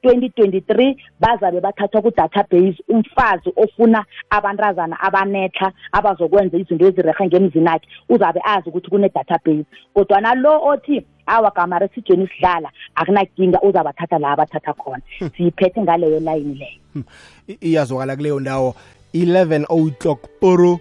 [0.04, 8.68] 2023 bazabe bathathwa ku-database umfazi ofuna abantazana abanetha abazokwenza izinto ezirehe ngemzini akhe uzabe azi
[8.68, 9.64] ukuthi kune-database.
[9.94, 15.02] Kodwana lo othi awa gamare sijeni sidlala akunakinga uzabathatha la abathatha khona.
[15.36, 17.04] Siyiphethe ngaleyo layini leyo.
[17.48, 18.74] I- iyazwakala kuleyo ndawo.
[19.14, 20.80] 11 o'clock poro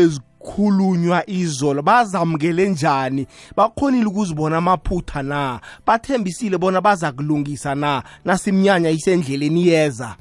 [0.47, 3.27] bezikhulunywa izolo bazamukele njani?
[3.57, 5.61] Bakhonile ukuzibona amaphutha na?
[5.87, 8.03] Bathembisile bona baza kulungisa na?
[8.25, 10.17] Nasimnyanya isendleleni yeza.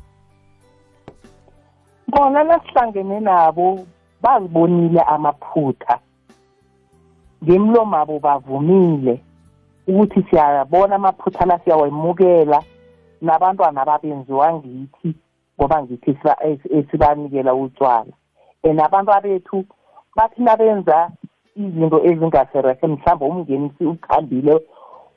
[2.08, 3.86] Bona nasihlangene nabo
[4.22, 6.00] bazibonile amaphutha.
[7.44, 9.22] Ngemlomo abo bavumile
[9.88, 12.64] ukuthi siyabona amaphutha la siyawemukela
[13.22, 15.16] nabantwana babenziwa ngithi
[15.60, 18.14] ngoba ngithi siba- es- esibanikela utshwala
[18.64, 19.66] and abantu abethu
[20.16, 21.12] bathi nabenza
[21.56, 24.54] izinto ezingaserehe mhlawumbe umngenisi ukhambile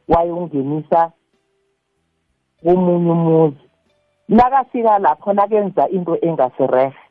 [0.08, 1.00] wayongenisa
[2.62, 3.64] komunye umuzi.
[4.28, 7.04] Nakafika lapho nakenza into engasirehe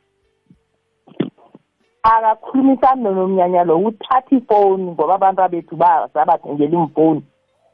[2.03, 5.77] akakhulumisani nonomnyanya lo uthatha ifoni ngoba abantu abethu
[6.13, 7.23] sabathengela imfoni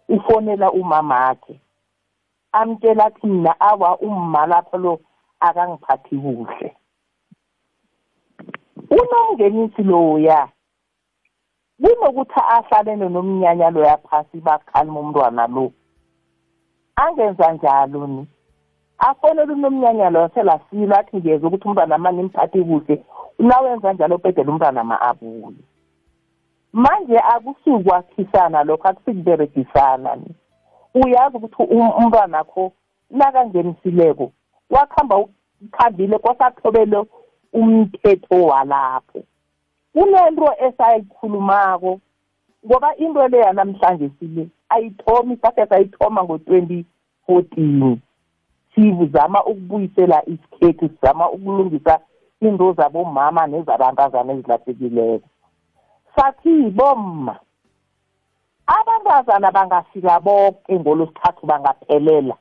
[0.10, 1.60] ufonela umamakhe.
[2.52, 5.00] Amtshela athi mina awa umma lapho lo
[5.40, 6.76] akangiphathi kuhle.
[8.90, 10.48] Unomngenisi loya
[11.82, 15.72] kunokuthi ahlalene nomnyanya loya phasi bakhalima umntwana lo
[16.96, 18.28] angenza njalo ni?
[18.98, 23.04] Afonele unomnyanya loyo selasilo athi ngeze ukuthi umntwana ma nimphathi kuhle
[23.40, 25.64] nawenza njalo ubhedela umntwana ma abuye.
[26.74, 30.36] Manje akusikwakhisana lokho akusikuberegisana ni?
[30.94, 32.72] Uyazi ukuthi um- umntwanakho
[33.10, 34.32] nakangenisileko
[34.70, 35.18] wakuhamba
[35.62, 37.06] ukhambile kwasathobele
[37.54, 39.24] umthetho walapho.
[39.94, 42.00] Kunento esayikhulumako
[42.66, 46.86] ngoba into le yanamhlanje sile ayithomi sakhe sayithoma ngo-twenty
[47.26, 48.02] fourteen.
[48.76, 52.00] Sizama ukubuyisela isikhethu sizama ukulungisa
[52.42, 55.28] into zabomama nezabantazana ezilahlekileko.
[56.16, 57.40] Sathi bomma
[58.68, 62.36] abantazana bangafika bonke ngolosithathu bangaphelela.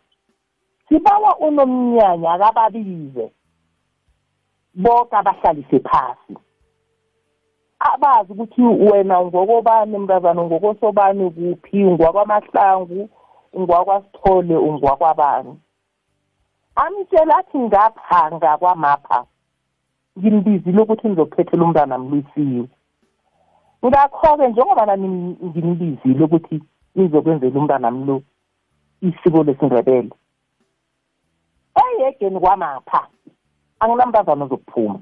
[0.89, 3.31] Sibawa unomnyanya akababize
[4.75, 6.35] bonke abahlalise phasi.
[7.79, 13.09] Abazi ukuthi wena ungokobani mntazana ungokosobani kuphi ungwakwamahlangu
[13.53, 15.61] ungwakwasithole ungwakwabani
[16.77, 19.25] amtshela athi ngapha ngakwamapha
[20.19, 22.69] ngimbizile ukuthi nizokuphethela umntwana mlwisiwe.
[23.87, 25.09] Ngakho-ke njengoba nani
[25.45, 26.63] ngimbizile ukuthi
[26.95, 28.23] nizokwenzela umntwana mlo
[29.01, 30.11] isiko lesindebele
[31.83, 33.01] eyegeni kwamapha
[33.81, 35.01] anginamntazana ozokuphuma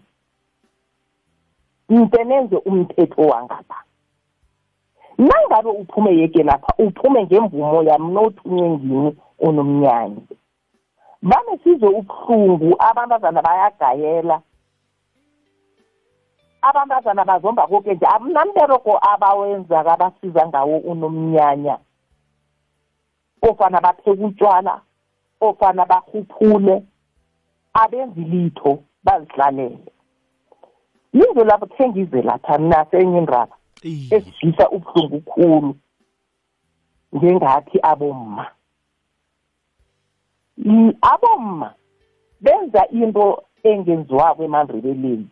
[1.88, 3.82] nte nenze umthetho wangapha.
[5.18, 10.22] Nangabe uphume yeke lapha uphume ngemvumo yami nothunywe ngini onomnyanya.
[11.22, 14.42] Vane sizwe ubuhlungu abantazana bayagayela.
[16.62, 21.78] Abantazana bazomba koke nje amnambereko abawenza kabasiza ngawo unomnyanya.
[23.42, 24.80] Ofana bapheka utshwala
[25.40, 26.82] ofana bahuphule
[27.82, 29.78] abenzi litho bazihlalele.
[31.12, 34.16] Yizo lapho khe ngize lapha nasenye indaba Iye.
[34.16, 35.74] esizwisa ubuhlungu khulu
[37.12, 38.46] njengathi abomma.
[40.58, 41.74] Mm, abomma
[42.40, 45.28] benza into engenziwako emandrebeleni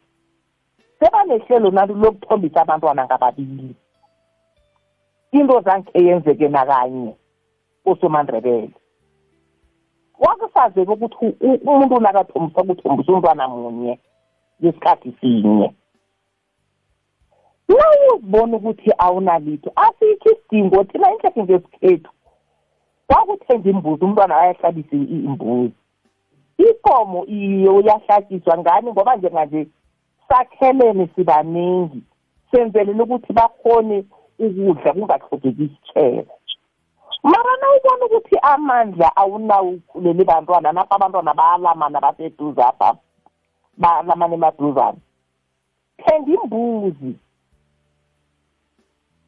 [0.98, 3.74] sebanehlelo nalo lokuthombisa abantwana ngababili.
[5.32, 7.16] Into zangikhe yenzeke nakanye
[7.84, 8.70] osomandrebele
[10.18, 13.98] wakusazeka ukuthi umuntu nakathombisa kuthombisa umntwana munye
[14.60, 15.74] ngesikhathi sinye.
[17.68, 22.10] Nawuzibona ukuthi awunalitho asikho isidingo thina inhlekhe ngesikhethu
[23.08, 25.74] wakuthenga imbuzi umntwana ayahlalise imbuzi.
[26.58, 28.90] Ikomo iyo uyahlatshiswa ngani?
[28.92, 29.66] Ngoba njenganje
[30.28, 32.02] sakhelene sibaningi
[32.50, 34.04] senzelela ukuthi bakhone
[34.38, 36.32] ukudla kungahlogeki isitshebo
[37.24, 42.96] mara nawubona ukuthi amandla awunawo ukhulele bantwana napha abantwana bayalamana baseduze apha
[43.76, 44.98] balamana emaduzane.
[45.98, 47.16] Thenga imbuzi.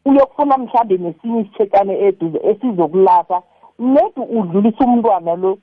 [0.04, 3.42] Uyokufuna mhlambe nesinye isitshekane eduze esizokulapha
[3.78, 5.58] nedi udlulisa umntwana lo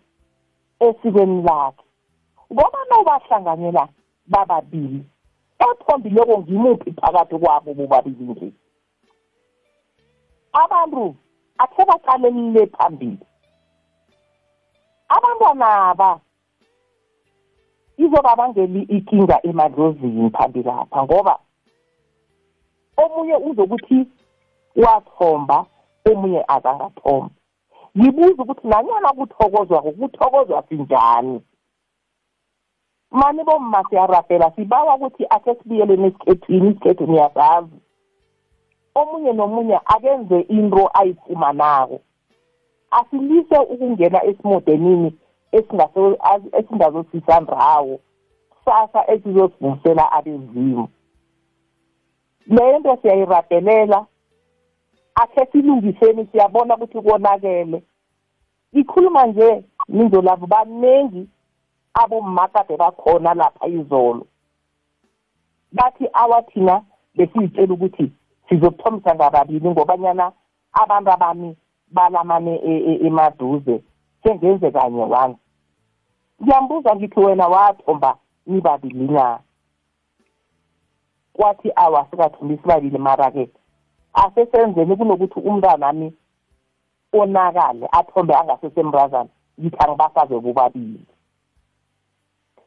[0.80, 1.84] esikweni lakhe.
[2.52, 3.88] Ngoba nawubahlanganyela
[4.28, 5.06] bababili
[5.60, 8.52] othombileko ngimuphi phakathi kwabo bobabili nje.
[10.54, 11.16] Abantu
[11.64, 13.26] akhe baqalelile phambili
[15.16, 16.20] abantwanaba
[18.04, 21.36] izobabangeli ikinga emadlozini phambili apha ngoba
[23.04, 24.00] omunye uzokuthi
[24.84, 25.58] wathomba
[26.10, 27.36] omunye azangathomba
[27.98, 31.42] ngibuza ukuthi nanyana kuthokozwako kuthokozwa sinjani?
[33.12, 37.78] Mani bomma siyarafela sibawa ukuthi akhe sibuyeleni esikhethwini isikhethu niyazazi
[38.96, 42.00] omunye nomunye akenze into ayifumanako.
[42.92, 45.18] Asilise ukungena esimodenini
[46.58, 48.00] esingazosisa ndawo
[48.50, 50.88] kusasa esizosivusela abezimu.
[52.48, 54.06] Leyo nto siyayiradelela
[55.16, 57.84] akhe silungiseni siyabona ukuthi konakele.
[58.74, 61.30] Ikhuluma nje nindolabo baningi
[61.94, 64.26] abomakade bakhona lapha izolo
[65.72, 66.82] bathi awathina
[67.16, 68.12] besiyitshela ukuthi
[68.54, 70.32] sizokuthomisa ngababili ngobanyana
[70.74, 71.58] abantu abami
[71.92, 72.54] balamane
[73.08, 73.84] emaduze.
[74.24, 75.38] Sengenze kanye wani
[76.42, 79.40] ngiyambuza ngithi wena wathomba nibabili na?
[81.34, 83.50] Kwathi awa sikathombi sibabili mara-ke
[84.14, 86.14] asesenzeni kunokuthi umntwanami
[87.14, 91.06] onakale athombe angasesemrazana ngithi angibasaze bobabili.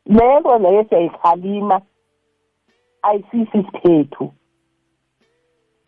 [0.07, 1.81] Lento leyo siyayikhalima
[3.03, 4.33] ayisisi isikhethu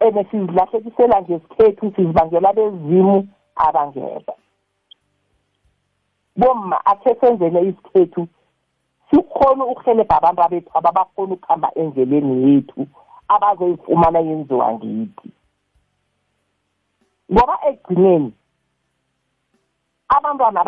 [0.01, 4.35] ene sizilahlekisela ngesikhethu sizibangela bezimu abangekho
[6.37, 8.29] bomma akhe senzele isikhethu
[9.11, 12.87] sikhona ukuhelebha abantu abethu ababakhona ukuhamba endleleni yethu
[13.29, 15.29] abazoyifumana yenziwa ngithi
[17.33, 18.33] ngoba ekugcineni
[20.09, 20.65] abantwana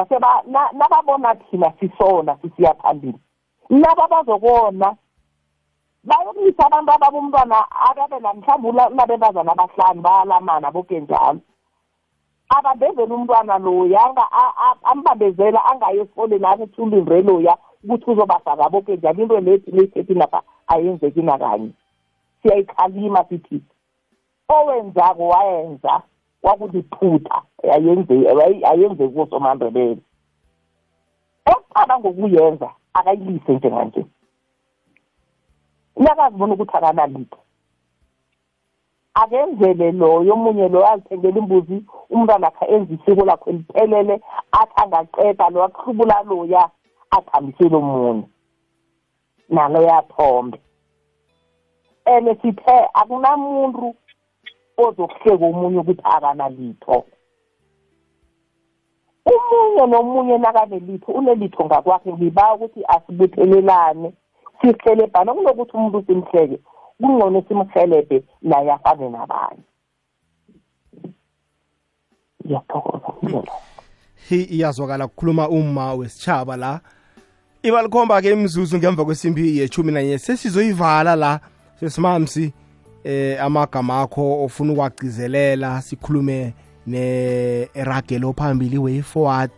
[0.79, 3.19] nababona thina sisona sisiya phambili.
[3.71, 4.97] Nabo bazokona
[6.05, 7.59] bayokulisa abantu ababomntwana
[7.89, 11.41] ababela mhlawumbe unabentazana abahlanu bayalamana boke njalo.
[12.57, 14.01] Abambezela umntwana loya
[14.91, 19.23] ambambezela angayi esikoleni akuthi ulindre loya ukuthi uzobasaka boke njalo.
[19.23, 21.71] Into lethi leyithethi napha ayenzeki nakanye.
[22.43, 23.61] Siyayikhalima sithi
[24.49, 26.03] owenzako wayenza
[26.43, 27.43] wakuliphutha
[28.73, 30.03] ayenzeki kosomandebele
[31.47, 34.05] okuqala ngokuyenza akayilise njenganje
[36.01, 37.39] uyakazibona ukuthi akanalitho
[39.15, 41.77] akenzele loyo omunye loyo azithengela imbuzi
[42.11, 44.15] umntwana akhe enza isiko lakho liphelele
[44.61, 46.63] athi angaqeda lo aqhubula loya
[47.17, 48.27] athambisele omunye.
[49.51, 50.59] Naloyo athombe
[52.07, 53.95] and sithe akunamuntu
[54.79, 57.05] ozokuhleka omunye ukuthi akanalitho.
[59.35, 64.13] Umunye nomunye nakanelitho unelitho ngakwakhe ngiba ukuthi asibuthelelane.
[64.61, 66.59] Sihelebhane kunokuthi umuntu simhleke
[67.01, 69.65] kungcono simhelebhe naye afane nabanye.
[72.45, 73.53] Ngiyathokoza indlela
[74.29, 76.81] hi iyazwakala kukhuluma uma wesitshaba la.
[77.63, 81.41] Ibalikhomba ke imzuzu ngemva kwesimbi yechumi nanye sesizoyivala la
[81.81, 82.53] sesimamsi
[83.05, 86.55] eh amagama akho ofuna ukwagcizelela sikhulume
[86.87, 89.51] ne eragelo phambili way forward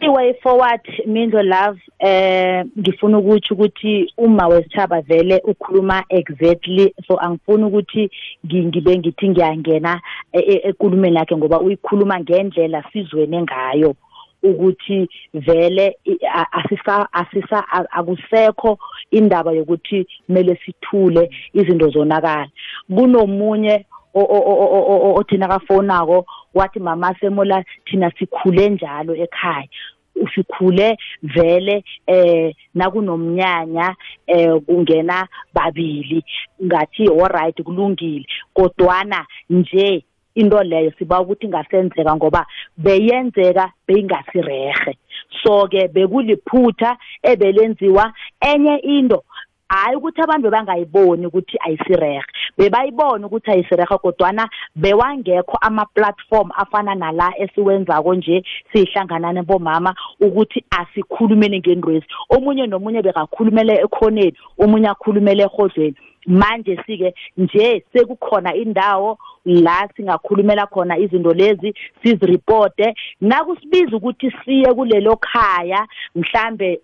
[0.00, 1.80] i-way forward mindo love.
[1.98, 8.10] Eh ngifuna ukuthi ukuthi uma wesithaba vele ukhuluma exactly so angifuni ukuthi
[8.46, 10.00] ngibe ngithi ngiyangena
[10.68, 13.94] ekulumeni yakhe ngoba uyikhuluma ngendlela sizwene ngayo
[14.42, 15.96] ukuthi vele
[16.52, 18.78] asisa asisa akusekho
[19.10, 22.48] indaba yokuthi kumele sithule izinto zonakala
[22.94, 29.68] kunomunye othina kafonako wathi mama semola thina sikhule njalo ekhaya.
[30.22, 33.96] Usikhule vele eh nakunomnyanya
[34.26, 36.24] eh kungena babili.
[36.64, 38.26] Ngathi alright kulungile.
[38.54, 40.04] Kodwana nje
[40.34, 42.46] into leyo siba ukuthi ingasenzeka ngoba
[42.76, 44.96] beyenzeka beyingasirehe
[45.42, 49.24] so ke bekuliphutha ebelenziwa enye into.
[49.68, 52.22] Hayi ukuthi abantu bebangayiboni ukuthi ayisirehe
[52.58, 62.06] bebayibona ukuthi ayisirehe kodwana bewangekho ama-platform afana nala esiwenzako nje siyihlanganane bomama ukuthi asikhulumeni ngendwezi.
[62.30, 65.96] Omunye nomunye bekakhulumele ekhoneni omunye akhulumele ehodlweni
[66.26, 75.16] manje sike nje sekukhona indawo la singakhulumela khona izinto lezi siziripote nakusibiza ukuthi siye kulelo
[75.16, 76.80] khaya mhlambe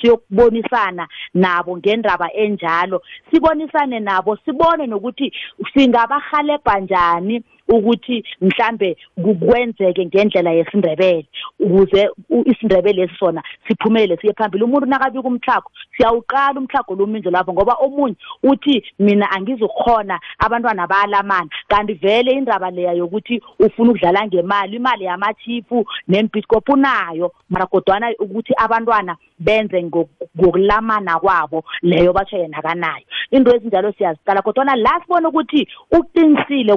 [0.00, 3.02] siyokubonisana nabo ngendaba enjalo.
[3.30, 5.32] Sibonisane nabo sibone nokuthi
[5.74, 7.42] singabahalebha njani.
[7.68, 8.96] Ukuthi mhlambe
[9.40, 11.26] kwenzeke ngendlela yesindebele
[11.60, 12.08] ukuze
[12.44, 14.64] isindebele lesona siphumelele siye phambili.
[14.64, 21.48] Umuntu nakabika umtlhago siyawuqala umtlhago lominzo lapho ngoba omunye uthi mina angizukhona abantwana bayalamana.
[21.68, 28.52] Kanti vele indaba leya yokuthi ufuna ukudlala ngemali imali yamachifu nembitcop unayo mara kodwana ukuthi
[28.56, 35.68] abantwana benze ngokulamana kwabo leyo batsho yena kanayo into ezinjalo siyaziqala kodwana la sibona ukuthi
[35.90, 36.76] uqinisile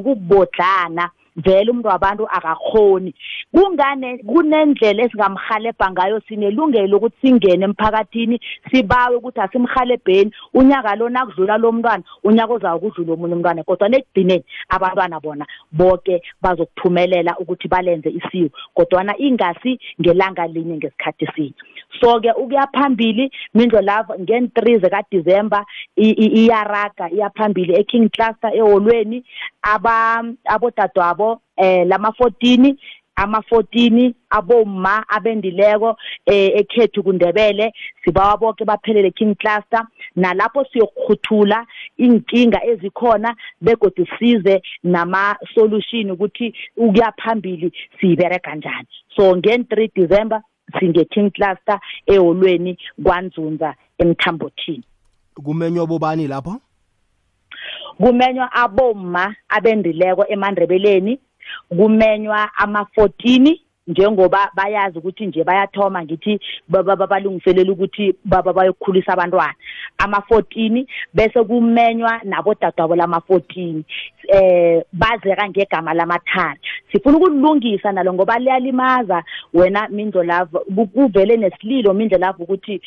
[0.81, 1.11] sana
[1.43, 3.13] vele umuntu wabantu akakhoni
[3.53, 8.39] kungane kunendlela esingamhalebha ngayo sinelungelo lokuthi singene emphakathini
[8.71, 14.43] sibawe ukuthi asimhalebheni unyaka lo nakudlula lo mntwana unyaka ozayo kudlula omunye umntwana kodwa nekugcineni
[14.69, 21.53] abantwana bona bonke bazokuphumelela ukuthi balenze isiko kodwana ingasi ngelanga linye ngesikhathi sinye.
[22.01, 25.65] So-ke ukuya phambili mindlo lava ngen-three zikadisemba
[25.95, 29.23] iyaraga iyaphambili e-king cluster eholweni
[30.45, 31.30] abodadwabo
[31.61, 32.75] eh lama-14
[33.15, 39.87] ama-14 aboma abendileko eh ekhethu kundebele sibawa bonke baphelele king cluster.
[40.15, 41.65] Nalapho siyokukhuthula
[41.97, 50.41] inkinga ezikhona begodwa size nama solution ukuthi ukuya phambili siyibereka kanjani so ngen-3 December
[50.79, 54.83] singe-king cluster eholweni kwanzunza emthambothini.
[55.43, 56.61] Kumenywa bobani lapho?
[57.97, 61.19] Kumenywa aboma abendileko emandrebeleni
[61.69, 66.39] kumenywa ama-14 njengoba bayazi ukuthi nje bayathoma ngithi
[67.09, 69.55] balungiselela ukuthi bayokukhulisa abantwana.
[69.97, 73.83] Ama-14 bese kumenywa nabodadwabo lama-14
[74.27, 76.59] eh bazeka ngegama lamathari
[76.91, 79.23] sifuna ukulungisa nalo ngoba liyalimaza
[79.53, 80.59] wena mindlo lava
[80.93, 82.81] kuvele nesililo mindlo lava ukuthi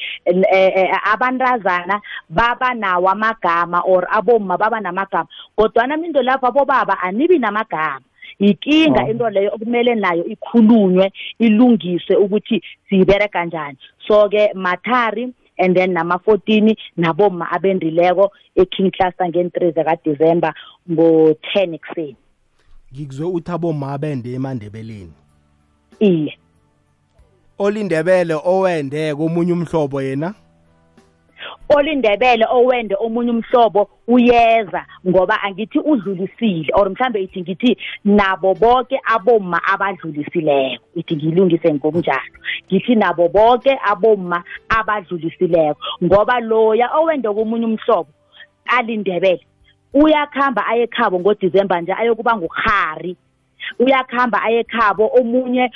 [1.13, 5.29] abantazana baba nawo amagama or abomma baba namagama.
[5.57, 8.01] Kodwana mindlo lava bobaba anibi namagama.
[8.39, 15.93] Yinkinga into leyo okumele nayo ikhulunywe ilungiswe ukuthi siyibere kanjani so ke mathari and then
[15.93, 20.55] nama-14 naboma abendileko e-king cluster ngen-3 zakadisemba
[20.91, 22.17] ngo-10 ekuseni.
[22.95, 25.13] Ngikuzwe uthi aboma bende emandebeleni.
[26.01, 26.39] Iye.
[27.59, 30.35] Olindebele owende komunye umhlobo yena?
[31.69, 39.61] Olindebele owende omunye umhlobo uyeza ngoba angithi udlulisile or mhlambe ithi ngithi nabo bonke aboma
[39.73, 40.85] abadlulisileko.
[40.95, 42.39] Ithi ngilungise ngokunjalo.
[42.67, 48.11] Ngithi nabo bonke aboma abadlulisileko ngoba loya owende komunye umhlobo
[48.67, 49.47] alindebele
[49.95, 52.37] uyakhamba ayekhabo ngodisemba nje ayokuba
[53.65, 55.71] nguhari uyakhamba ayekhabo omunye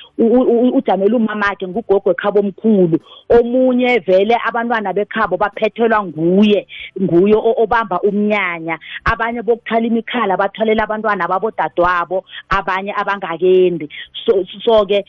[0.75, 6.67] ujamela umamakhe ngugogo ekhabo omkhulu omunye vele abantwana bekhabo baphethelwa nguye
[7.01, 13.89] nguye obamba umnyanya abanye bokuthala imikhala bathalela abantwana babodadwabo abanye abangakendi.
[14.25, 15.05] So so ke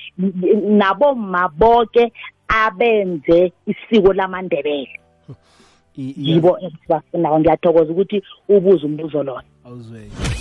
[0.70, 2.12] naboma bonke
[2.48, 5.00] abenze isiko lamandebele.
[5.98, 10.39] Yibo esibafunayo ngiyathokoza ukuthi ubuze umbuzo lona awuzweki.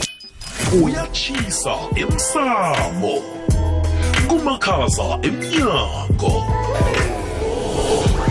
[0.73, 3.23] Uyachisa emsamo
[4.29, 6.45] kumakhaza emnyango.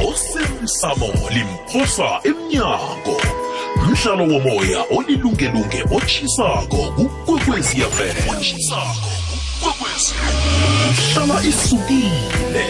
[0.10, 3.18] Osemsamo limphosa emnyango.
[3.88, 8.18] Umhlalo womoya olilungelunge otshisako kukwekweziyafm
[10.90, 12.68] uhlala isukile.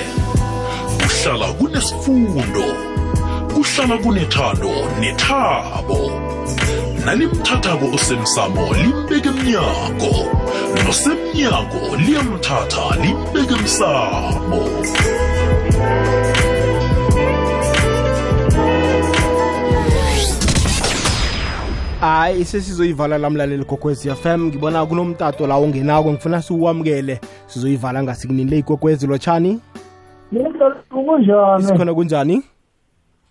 [1.05, 2.65] Uhlala kunesifundo
[3.53, 6.26] kuhlala kunethando nethabo.
[7.07, 10.13] Nalimthathako osemsamo limbeke emnyango
[10.85, 14.59] nosemnyango liyamthatha limbeke emsamo
[22.01, 27.19] hayi sesizoyivala lamlaleli gogwezi fm ngibona kunomtato la ongenako ngifuna siwamukele.
[27.47, 29.59] Sizoyivala ngasikunile igogwezi lotshani?
[30.89, 31.63] Kunjani?
[31.63, 32.43] Isikhona kunjani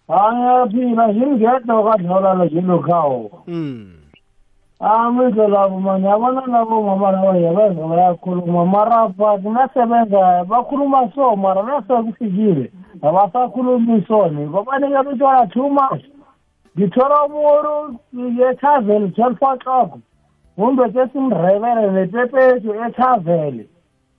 [0.08, 3.96] angiyaphila ngingedwa kadlolala njilokhawo mm
[4.80, 8.66] amehlo labo mani yabona nabo mama labo yabenza bayakhuluma.
[8.66, 16.04] Mara but nasebenza bakhuluma so mara nasekufikile abasakhulumi soni babanikela utshwala too much
[16.78, 19.98] ngithola umuntu ethaveli tshelifoxoko
[20.58, 23.68] umuntu esesimrebele nepepethu ethaveli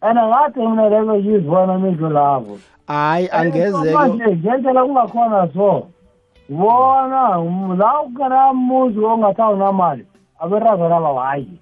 [0.01, 2.59] and ngathi mina lelo yizibona amehlo labo.
[2.87, 5.87] Hayi angeze manje ngendlela kungakhona so.
[6.49, 7.37] Bona
[7.77, 10.05] la ukana muzi ongathawunamali
[10.39, 11.59] aberaza laba hayi.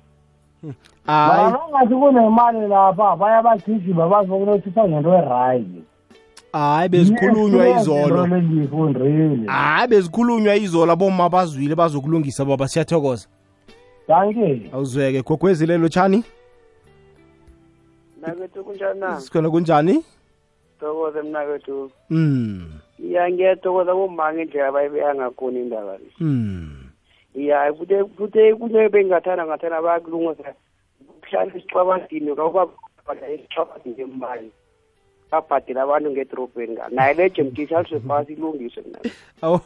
[1.06, 1.44] Hayi.
[1.44, 5.66] Mara nangathi kunemali lapha baya bagijima bazokunothisa ngento erayi
[6.54, 8.28] hayi bezikhulunywa izolo.
[8.28, 13.28] lengiyifundile hayi bezikhulunywa izolo aboma bazwile bazokulungisa baba siyathokoza.
[14.08, 14.70] Danke.
[14.74, 16.24] Awuzweke gogwezilelo tshani
[18.26, 19.20] mnakwethu kunjani na?
[19.22, 20.06] Sikhona kunjani?
[20.80, 26.12] Thokoze mnakwethu mm ya ngiyathokoza bomma ngendlela bayibeka ngakhona indaba le.
[26.20, 26.90] Mm
[27.36, 30.54] ya futhi futhi kunye bengingathanda ngathanda bayakulungisa.
[31.22, 34.52] Kuhlala esicwabadini kababhadla esicwabadini ngemali
[35.32, 39.00] babhadela abantu ngedorobheni nga naye le jemtisa alisefasi ilungiswe mna
[39.42, 39.60] awu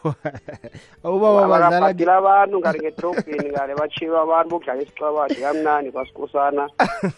[1.04, 6.70] awubaba badlala babhadela abantu ngale ngedorobheni ngale batshiwa abantu bokudlala esicwabadi kamnani kwasikosana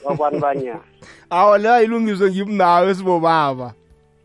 [0.04, 0.86] kwabantu banyana.
[1.30, 3.74] Awu leyo ilungiswe ngimnawe sibobaba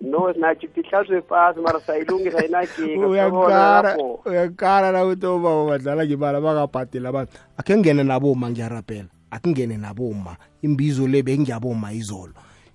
[0.01, 7.09] no sinathi tihlaliswe fasi mara sayilungisa inakika uyakara uyakara na ukuthi obaba badlala ngemali abakabhadela
[7.09, 7.33] abantu.
[7.57, 12.33] Akhe ngene naboma ngiyarapela akhe ngene naboma imbizo le bengiyaboma izolo.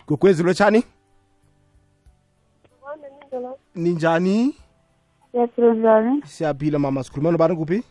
[0.08, 0.84] Gogwezilo tshani
[3.76, 4.56] ninjani
[5.32, 6.22] Siyaphilazane.
[6.26, 7.84] siyaphila mama sikhuluma nobani kuphi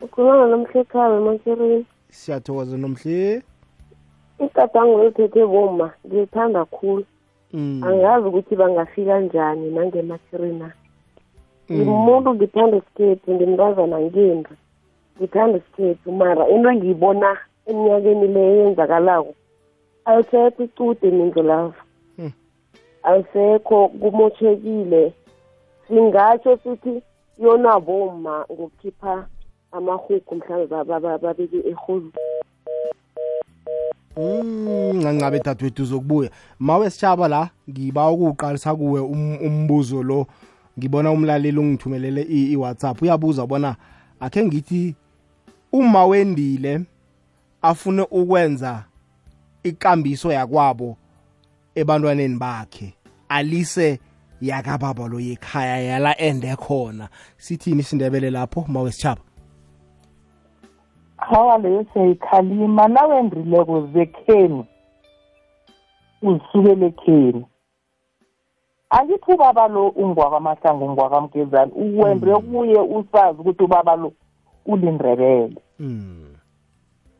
[0.00, 1.86] Ukhuluma nomhlekhaba eMakirini.
[2.10, 3.42] siyathokoza nomhle
[4.40, 7.04] Igadango elithethe bomma ngilithanda khulu.
[7.52, 10.64] Mm, Angazi ukuthi bangafika njani nangemakirini.
[11.68, 11.76] mm.
[11.76, 14.50] Ngimuntu ngithanda isikhethu, ngimntazana ngembi.
[15.18, 17.36] Ngithanda isikhethu mara into engiyibona
[17.66, 19.34] eminyakeni le eyenzakalako
[20.04, 21.74] ayisekho icude mindlulavu.
[23.04, 23.12] Hmm.
[23.12, 25.12] Ayisekho kumotshekile.
[25.88, 27.02] Singatsho sithi
[27.38, 29.26] yona bomma ngokukhipha
[29.72, 32.12] amahugu mhlawumbe ba- ba- ba- babeke erholweni.
[34.16, 40.26] Mm, ncancabe dadewethu zokubuya mawe sitshaba la ngiba ukuwuqalisa kuwe um- umbuzo lo
[40.78, 43.76] ngibona umlaleli ungithumelele i- i-whatsapp uyabuza bona
[44.20, 44.94] akhe ngithi
[45.72, 46.80] uma wendile
[47.62, 48.84] afune ukwenza
[49.62, 50.96] ikambiso yakwabo
[51.74, 52.94] ebantwaneni bakhe.
[53.28, 54.00] Alise
[54.40, 57.08] yakababa lo yekhaya yala ende khona.
[57.36, 59.20] Sithini isindebele lapho mawe sitshaba
[61.30, 64.64] hawa leyo siyayikhalima nawendrileko zekheni
[66.22, 67.44] uzisukele ekheni
[68.90, 74.12] angithi ubaba lo ungwakamahlangu ungwakamgezana uwendre kuye usazi ukuthi ubaba lo
[74.66, 76.34] ulindrebele mm.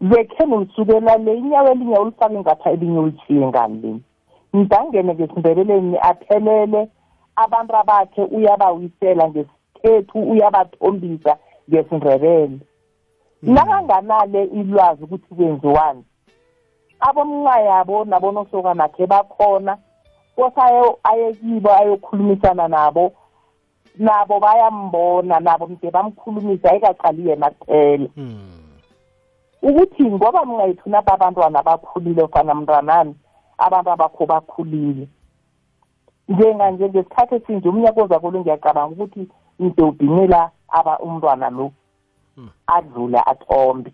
[0.00, 3.94] zekheni ulisukela le inyawo elinye ulifake ngapha elinye ulithiye ngale.
[4.56, 6.88] Ngidangene ngesindebeleni athelele
[7.36, 11.36] abantu abakhe uyabawisela ngesikhethu uyabathombisa
[11.68, 12.58] ngesindebele.
[13.42, 16.04] Nakanganale ilwazi ukuthi kwenziwani
[17.00, 19.76] abomncayabo nabonosoka nakhe bakhona
[20.36, 20.60] kose
[21.04, 23.12] aye- kibo ayokhulumisana nabo
[23.98, 28.08] nabo bayambona nabo mde bamkhulumisa ayikaqali yena kuphela.
[28.16, 28.50] Mm.
[29.62, 33.14] ukuthi ngoba mngayithu napa abantwana bakhulile fana mntwanami
[33.58, 35.08] abantu abakho bakhulile
[36.28, 39.28] njenganje ngesikhathi esinje umnyaka ozakolo ngiyacabanga ukuthi
[39.62, 41.72] ngizowubhinqela aba umntwana lo
[42.66, 43.92] adlule athombe.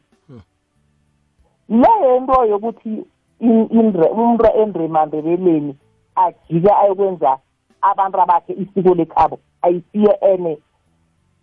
[1.69, 3.05] Leyo into yokuthi
[3.41, 5.77] in- indre- umuntu endremandebeleni
[6.17, 7.39] ajike ayokwenza
[7.81, 10.59] abantu abakhe isiko lekhabo ayisiye ene.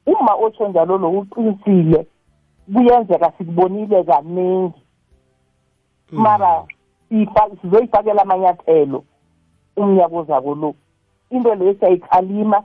[0.05, 2.07] Uma otsho njalo lo uqinisile
[2.74, 4.82] kuyenzeka sikubonile kaningi
[6.11, 6.76] mara sifa-
[7.62, 9.03] sizoyifakela amanyathelo
[9.76, 10.76] umnyaka ozako lo
[11.30, 12.64] into leyo siyayikhalima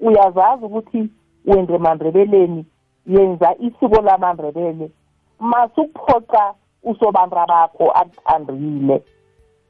[0.00, 1.10] uyazazi ukuthi
[1.46, 2.66] wendre mandrebeleni
[3.06, 4.90] yenza isiko lamandrebele
[5.38, 9.02] masukuphoqa usobantu bakho akuthandile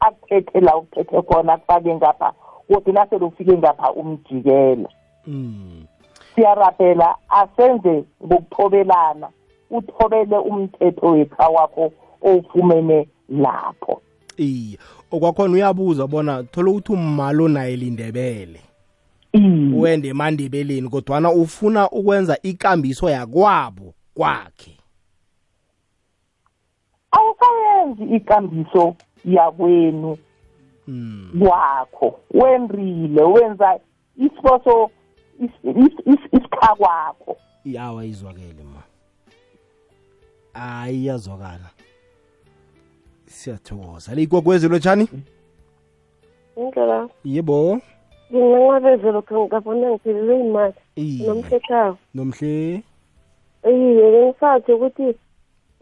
[0.01, 2.33] akuthethe la ukuthethe khona akufake ngapha
[2.69, 4.89] kodwa nasele ufike ngapha umjikela.
[5.27, 5.87] Mm.
[6.35, 9.29] siyarapela asenze ngokuthobelana.
[9.71, 11.93] Uthobele umthetho wekha wakho
[12.23, 14.03] owufumene lapho.
[14.37, 14.79] Iye
[15.11, 18.61] okwakhona uyabuza bona thola ukuthi ummalo naye lindebele?
[19.33, 19.74] Iye.
[19.81, 24.77] Wende emandebeleni kodwana ufuna ukwenza ikambiso yakwabo kwakhe.
[27.11, 30.18] Awusayenzi ikambiso yakwenu
[30.89, 31.31] mm.
[31.39, 32.20] kwakho.
[32.31, 33.81] Wendrile wenza
[34.16, 34.91] isiboso
[35.41, 38.83] is- is- is- isikha kwakho yawa izwakele ma.
[40.53, 41.70] Hayi iyazwakala
[43.27, 44.14] siyathokoza.
[44.14, 45.09] Leyigwagwezi lotshani
[46.57, 47.09] indlela.
[47.24, 47.81] Yebo.
[48.33, 50.74] Nginganqabeze lokho ngabona ngiphelelwe yimali.
[50.97, 51.27] Iye.
[51.27, 52.83] nomhlekhawo nomhle?
[53.66, 55.14] Iye bengisathi ukuthi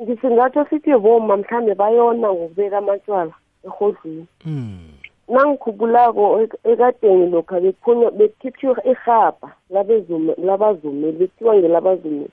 [0.03, 3.33] ngisingatsho sithi boma mhlawumbe bayona ngokubeka amatshwala
[3.65, 4.27] erhodlweni.
[4.45, 4.89] Mm.
[5.29, 12.31] nangikhumbulako ek- ekadeni lokha bekuphunywa bekukhitshwa irhabha labazumeli bekuthiwa ngelabazumeli.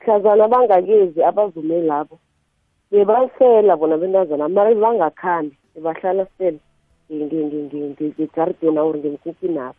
[0.00, 2.18] Mhlazana bangakezi abazume labo
[2.90, 6.60] bebasela bona bentazana mara bangakhambi bebahlala sele
[7.10, 9.78] ngegarden awur ngemkupi nabo.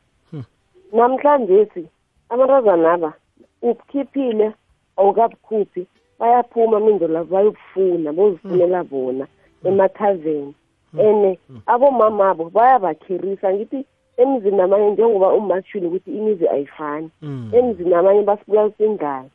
[0.94, 1.84] Namhlanje si
[2.30, 3.14] abantazana aba
[3.62, 4.54] ubukhiphile
[4.98, 5.88] awukabukhuphi
[6.20, 9.28] bayaphuma mindo labo bayokufuna bozifunela bona
[9.64, 10.54] emathaveni.
[10.98, 13.86] Ene abomama abo bayabakherisa ngithi
[14.18, 17.10] emzini amanye njengoba umashile ukuthi imizi ayifani
[17.54, 19.30] emzini amanye basibulalisa indlala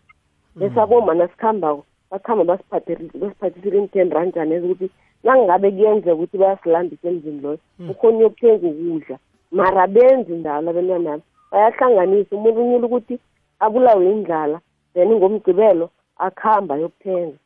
[0.56, 4.90] bese aboma nasikhambako bakuhamba basiphathe- basiphathisile iinten ranjani ezokuthi
[5.24, 7.58] nangabe kuyenzeka ukuthi bayasilambisa emzini loyo
[7.90, 9.16] ukhona uyokuthenga ukudla.
[9.52, 12.36] Mara benzi ndalo abentwanabo bayahlanganisa.
[12.36, 13.18] Umuntu unyula ukuthi
[13.60, 14.60] abulawe indlala
[14.94, 17.38] then ngomgqibelo akuhamba ayokuthenga.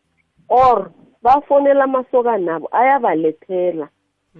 [0.48, 0.90] Or
[1.22, 3.88] bafonela amasokana nabo ayabalethela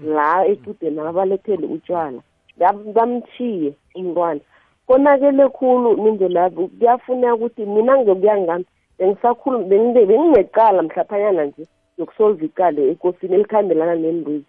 [0.05, 2.20] la ecudeni abalethele utshwala
[2.59, 4.41] Bam- bamchiye umntwana.
[4.87, 8.64] Konakele khulu mindlelabo kuyafuneka ukuthi mina ngiyokuya ngami
[8.99, 11.67] bengisakhulu benginecala mhlaphanyana nje
[11.99, 14.45] yokusolva icala ekosini elikhambelana nendwezi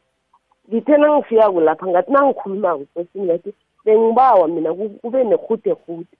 [0.69, 3.53] ngithe nangifikako lapha ngathi nangikhulumako ekosini ngathi
[3.85, 6.15] bengibawa mina ku- kube nerhuderhude.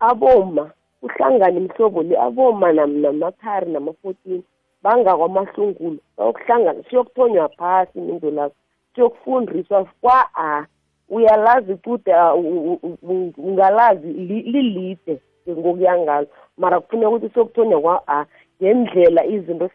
[0.00, 0.70] Aboma
[1.00, 4.42] kuhlangane imhlobo le aboma nam- namathari nama-fourteen
[4.82, 8.54] bangakwamahlungulu bayokuhlangana siyokuthonywa phasi mindo lakho
[8.94, 10.66] siyokufundiswa kwa-a
[11.08, 15.20] uyalazi cude u- u- u- ungalazi li- lilide.
[15.48, 16.26] Ngokuya ngalo.
[16.58, 18.26] Mara kufuneka ukuthi siyokuthonywa kwa-a
[18.62, 19.70] ngendlela izinto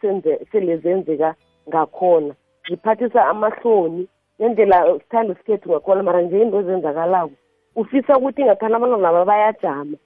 [0.52, 1.34] sele zenzeka
[1.68, 2.34] ngakhona.
[2.70, 4.08] Ngiphathisa amahloni
[4.40, 7.30] ngendlela sithanda isikhethu ngakhona mara nje into ezenzakalako
[7.76, 9.96] ufisa ukuthi ngathana abantwana laba bayajama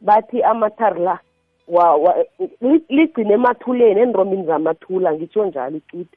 [0.00, 1.18] bathi amathari la
[1.68, 2.24] wa- wa-
[2.60, 6.16] li- ligcine emathuleni enrombini zamathula ngitsho njalo icude.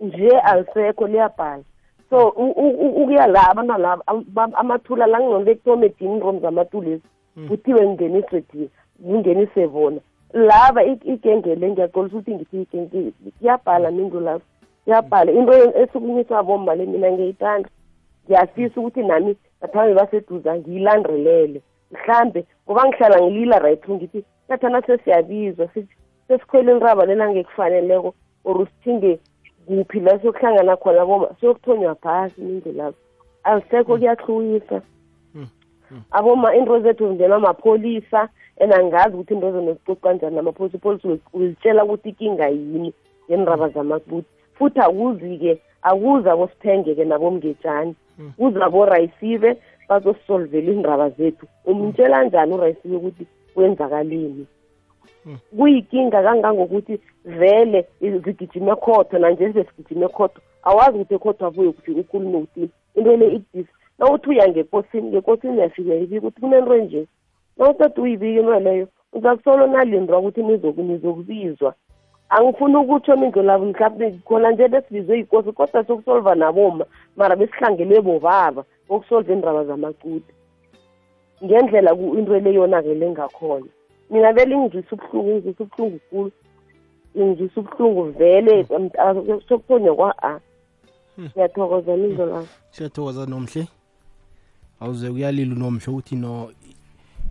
[0.00, 1.62] Nje alisekho liyabhala.
[2.10, 3.98] So ukuya la abantwana
[4.54, 7.02] amathula la ngcono bekuthome dini iinromi zamatulezi
[7.48, 8.70] kuthiwe ngingeniswe dini
[9.02, 10.00] kungenise bona.
[10.32, 14.46] Laba igengele ngiyaqolisa ukuthi ngithi igenge kuyabhala mindu lapho.
[14.84, 15.32] Kuyabhala.
[15.32, 17.68] Into esukunyiswa bomma le mina ngiyayithanda.
[18.24, 21.60] Ngiyafisa ukuthi nami nathambe baseduza ngiyilandelele.
[21.92, 25.68] Mhlambe ngoba ngihlala ngilila right ngithi nathana sesiyabizwa
[26.28, 28.14] sesikhwele inraba lena ngekufaneleko
[28.44, 29.18] or usithinge
[29.66, 32.98] kuphi la siyokuhlangana khona boma siyokuthonywa phasi mindlelapho
[33.44, 34.82] alisekho kuyahluyisa
[36.10, 38.28] aboma into zethu zingenwa mapholisa
[38.60, 42.92] and angazi ukuthi into zonozixoxa kanjani namapholisa ipholisa uzitshela ukuthi ikinga yini
[43.30, 47.94] ngendaba zamakuthi futhi akuzi-ke akuzi abosithenge-ke nabomngetshani
[48.36, 49.56] kuza borayisive
[49.88, 51.46] bazosisolvela iindaba zethu.
[51.64, 54.46] Umtshela njani urayisive ukuthi kwenzakalini
[55.56, 60.40] kuyikinga kangangokuthi vele zigijime khotho nanje sesigijime khotho.
[60.62, 65.94] Awazi ukuthi ekhotho abuye ukuthi ukhulume ukuthini into le ikudisi nawuthi uya ngekosini ngekosini uyafika
[65.94, 67.06] ibika ukuthi kunento enje?
[67.56, 71.74] Nawuceda uyibika into leyo uza kusolo nalindwa ukuthi nizoku- nizokubizwa.
[72.28, 76.84] Angifuni ukutsho mindlo labo mhlawumbe khona nje besibizwe yikosi kodwa sokusolva naboma
[77.16, 80.32] mara besihlangelwe bobaba bokusolva iindaba zamacude
[81.44, 83.66] ngendlela into le yonakele ngakhona
[84.10, 86.30] mina vele ingizwisa ubuhlungu ingizwisa ubuhlungu kulu
[87.14, 88.66] ingizwisa ubuhlungu vele
[89.48, 90.40] sokuthonywa kwa-a.
[91.18, 93.66] Ngiyathokoza mindlo labo siyathokoza nomhle.
[94.80, 96.50] Awuze kuyalila unomhle ukuthi no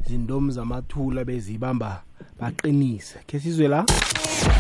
[0.05, 2.03] izintomi zamathula bezibamba
[2.39, 3.19] baqinise.
[3.27, 3.85] Khe sizwe la?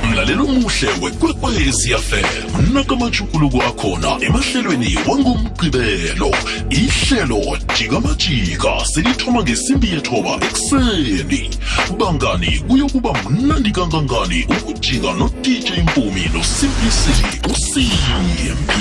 [0.09, 6.35] Mlalelo omuhle wekwekwezi fm nakamajukuluko akhona emahlelweni wangomgqibelo.
[6.69, 11.49] Ihlelo jikamajika selithoma ngesimbi yethoba ekuseni.
[11.97, 18.71] Bangani kuyokuba mnandi kangangani ukujika no-dj mpumi nosimplicity ucmp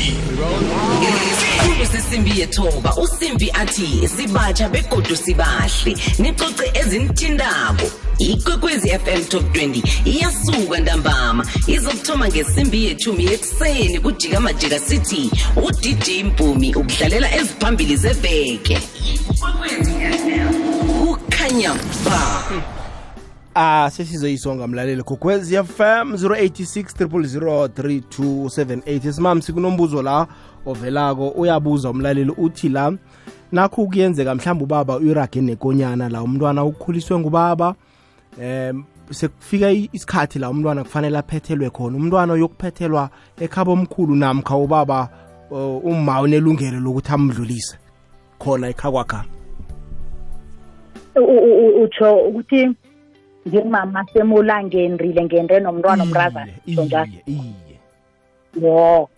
[1.28, 8.03] isikhulu sesimbi yethoba usimbi athi sibatsha begodu sibahle nicoce ezinithindako.
[8.18, 16.74] Ikwekwezi fm top 20 iyasuka ntambama izokuthoma ngesimbi yethumi yekuseni kujika majika city udj mpumi
[16.74, 18.78] ukudlalela eziphambili zeveke.
[21.00, 22.44] Kukhanya ba.
[23.54, 26.84] Ah sesizoyisonga mlaleli gogwezi fm 086
[27.68, 30.26] 3278 sikunombuzo kunombuzo la
[30.66, 32.92] ovelako uyabuza umlaleli uthi la
[33.52, 37.74] nakho kuyenzeka mhlawumbe ubaba uyirage nekonyana la umntwana ukhuliswe ngubaba
[38.40, 41.96] em sekufika isikhathi la umntwana kufanele aphethelwe khona.
[41.96, 43.10] Umntwana uyokuphethelwa
[43.40, 45.08] ekhaba omkhulu namkha ubaba
[45.50, 47.76] umma unelungelo lokuthi amdlulise
[48.38, 48.68] khona
[51.20, 52.74] u- u- utsho ukuthi
[53.48, 57.12] ngimama semula ngenrile ngendre nomntwana omrazana iye njalo.
[57.26, 57.78] iye.
[58.60, 59.08] Wo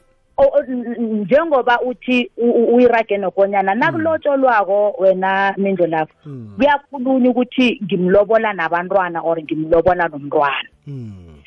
[0.98, 6.52] njengoba uthi u- u- uyirage nokonyana nakulotsholwako wena mindlo lapho Mm.
[6.56, 11.40] kuyakhulunywa ukuthi ngimlobola nabantwana or ngimlobola nomntwana Mm.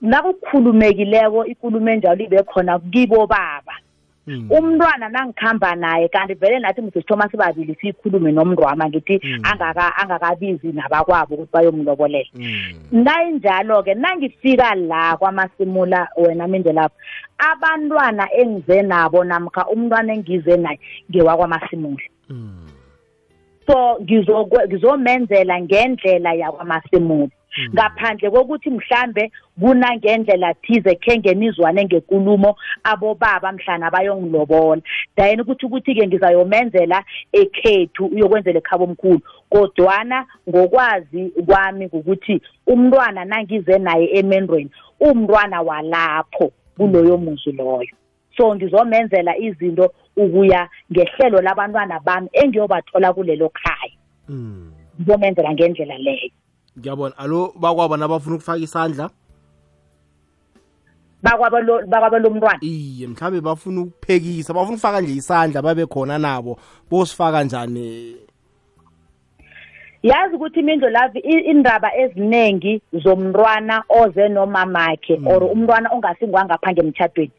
[0.00, 3.89] nakukhulumekileko ikulumo enjalo ibe khona kibo baba Mm.
[4.50, 9.40] Umntwana nangikhamba naye kanti vele nathi msisithoma sibabili siyikhulume nomntwama ngithi Mm.
[9.42, 12.74] angaka angakabizi nabakwabo ukuthi bayomlobolela Mm.
[12.92, 16.94] nayinjalo-ke nangifika la kwamasimula wena minde lapho
[17.38, 20.78] abantwana engize nabo namkha umntwana engize naye
[21.10, 22.66] ngewakwamasimula Mm.
[23.66, 27.28] so ngizokwe- ngizomenzela ngendlela yakwamasimula
[27.74, 34.82] ngaphandle kokuthi mhlambe kunangendlela thize khe ngenizwane ngekulumo abobaba mhlana bayongilobola
[35.16, 39.20] dayeni ukuthi ukuthi-ke ngizayomenzela ekhethu uyokwenzela ekhaba omkhulu.
[39.50, 44.70] Kodwana ngokwazi kwami ngukuthi umntwana nangize naye emendweni
[45.00, 47.94] umntwana walapho kuloyo muzi loyo.
[48.36, 53.96] So ngizomenzela izinto ukuya ngehlelo labantwana bami engiyobathola kulelo khaya.
[54.28, 54.72] Mm.
[55.00, 56.30] ngizomenzela ngendlela leyo.
[56.78, 57.18] Ngiyabona.
[57.18, 59.10] Alo bakwaba nabafuna ukufaka isandla?
[61.22, 61.82] Bakwaba lo-
[62.30, 62.58] mntwana.
[62.62, 66.58] Iye mhlawumbe bafuna ukuphekisa bafuna ukufaka nje isandla babe khona nabo.
[66.90, 68.16] Bosifaka njani?
[70.02, 77.32] Yazi ukuthi imindlo lavi indaba eziningi zomntwana oze nomamakhe or umntwana ongasingwangaphange emtshadweni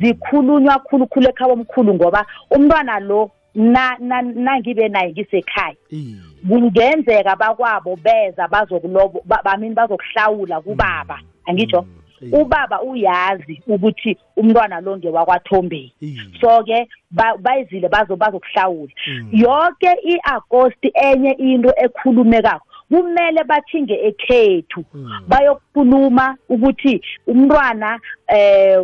[0.00, 5.76] zikhulunywa khulukhulu ekhaba omkhulu ngoba umntwana lo na- na- nangibe naye ngisekhaya.
[5.90, 6.16] Iye
[6.48, 11.18] kungenzeka bakwabo beza bazokulobo ba- bamini bazokuhlawula kubaba.
[11.46, 11.82] Angitsho?
[11.82, 11.88] Mm,
[12.32, 12.42] iye.
[12.42, 18.92] ubaba uyazi ukuthi umntwana lo ngewakwathombeni iye so-ke ba- bayizile bazo bazokuhlawula.
[19.08, 19.28] Mm.
[19.32, 25.08] yonke i-agosti enye into ekhulumekako kumele bathinge ekhethu Mm.
[25.28, 28.78] bayokukhuluma ukuthi umntwana eh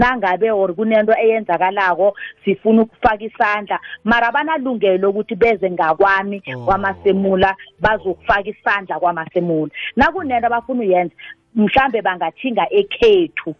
[0.00, 6.64] nangabe or kunento eyenzakalako sifuna ukufaka isandla mara banalungelo lokuthi beze ngakwami Oh.
[6.64, 11.14] kwamasemula bazokufaka isandla kwamasemula nakunento abafuna uyenza
[11.54, 13.54] mhlambe bangathinga ekhethu Mm.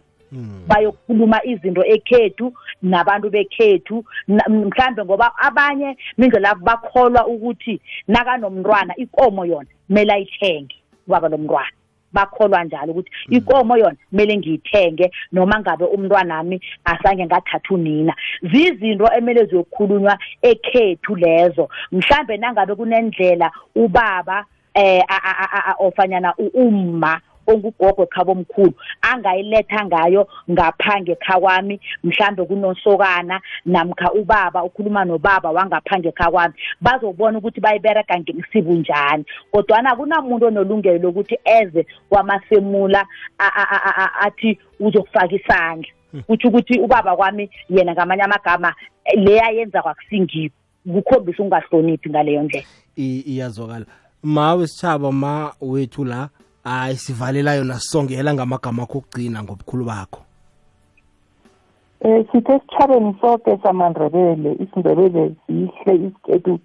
[0.67, 4.05] Bayokhuluma izinto ekhethu nabantu bekhethu.
[4.27, 10.75] Mhlambe ngoba abanye mindlela bakholwa ukuthi nakanomntwana ikomo yona kumele ayithenge
[11.07, 11.75] ubaba lomntwana.
[12.13, 19.45] Bakholwa njalo ukuthi ikomo yona kumele ngiyithenge noma ngabe umntwanami asange ngathatha unina zizinto emele
[19.45, 21.69] ziyokhulunywa ekhethu lezo.
[21.91, 25.03] Mhlambe nangabe kunendlela ubaba eh
[25.79, 27.21] ofanyana umma
[27.53, 36.53] ongugogo ekhaba omkhulu angayiletha ngayo ngaphange ekhakwami mhlambe kunosokana namkha ubaba ukhuluma nobaba wangaphange ekhakwami
[36.81, 39.25] bazobona ukuthi bayibereka ngemsibu njani.
[39.51, 43.05] Kodwana kunamuntu onolungelo lokuthi eze kwamasemula
[43.39, 45.89] a- a- a- a- athi uzokufaka isandla.
[46.27, 48.73] Kutsho ukuthi ubaba kwami yena ngamanye amagama
[49.15, 50.51] le ayenza kwakusingiwo
[50.93, 52.65] kukhombisa ukungahloniphi ngaleyo ndlela.
[52.97, 53.85] I- iyazwakala.
[54.23, 56.29] Ma wesitshaba ma wethu la
[56.63, 60.21] hayi sivalela yona sisongela ngamagama akho okugcina ngobukhulu bakho.
[62.03, 66.59] Um sithe esitshabeni soke samandrebele isindebele sihle isikhethu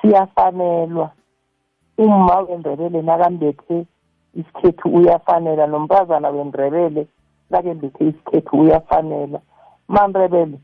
[0.00, 1.10] siyafanelwa.
[1.98, 3.86] Umma wendrebele nakambethe
[4.34, 7.06] isikhethu uyafanela nomntazana wendrebele
[7.50, 9.40] nakembethe isikhethu uyafanela.
[9.88, 10.58] Mandrebele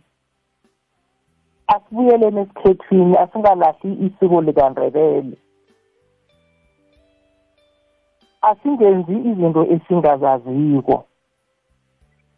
[1.67, 5.37] asibuyeleni esikhethwini asingalahli isiko likandrebele
[8.43, 11.05] asingenzi izinto esingazaziko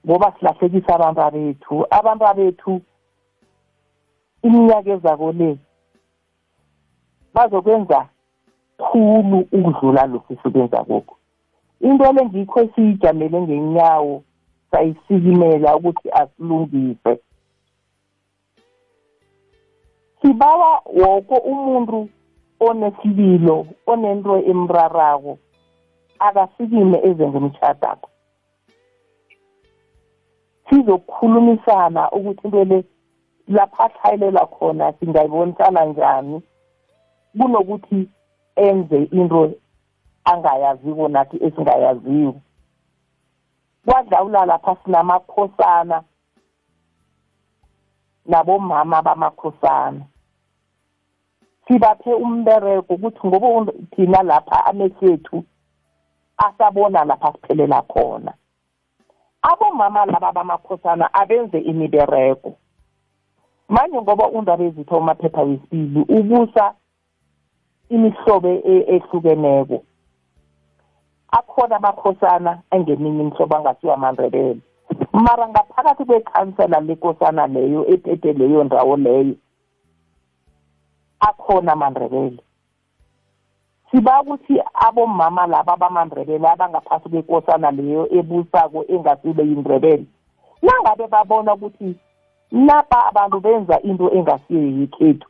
[0.07, 2.72] ngoba silahlekisa abantu bethu abantu bethu
[4.46, 5.50] iminyaka ezako le
[7.34, 8.09] bazokwenza
[8.78, 11.16] khulu ukudlula lokhu sikwenza kokho.
[11.80, 14.22] Into le ngikho esiyijamele ngenyawo
[14.70, 17.12] sayisikimela ukuthi asilungise.
[20.20, 22.09] Sibawa woke umuntu
[22.61, 25.38] onesibilo onento emrarako.
[26.27, 28.09] Akasikime eze ngomtshadakho
[30.68, 32.85] sizokukhulumisana ukuthi into le
[33.49, 36.43] lapha ahlayelela khona singayibonisana njani
[37.39, 38.09] kunokuthi
[38.57, 39.53] enze into
[40.25, 42.41] angayaziko nathi esingayaziko.
[43.87, 46.03] Kwadlawula lapha sinamakhosana
[48.27, 50.01] nabomama bamakhosana.
[51.68, 55.45] Sibaphe umbereko ukuthi ngoba thina lapha amesethu
[56.37, 58.32] asabona lapha siphelela khona.
[59.43, 62.57] Abomama laba bamakhosana abenze imibereko
[63.68, 66.74] manje ngoba undaba ezitho umaphepha wesibili ubusa
[67.89, 69.85] imihlobo e- ehlukeneko.
[71.30, 74.61] Akhona amakhosana engeminye imihlobo angasiwa amandebele
[75.12, 79.35] mara ngaphakathi kwekhansela lekosana leyo ephethe leyo ndawo leyo
[81.20, 82.43] akhona amandebele
[83.95, 90.07] siba ukuthi abomama laba bamandrebele abangaphasi kwekosana leyo ebusako engasibe yindrebele
[90.62, 91.95] nangabe babona ukuthi
[92.51, 95.28] napa abantu benza into engasiyo yekhethu.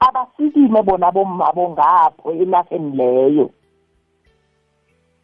[0.00, 3.50] Abasikime bona bomabo ngapho enarheni leyo.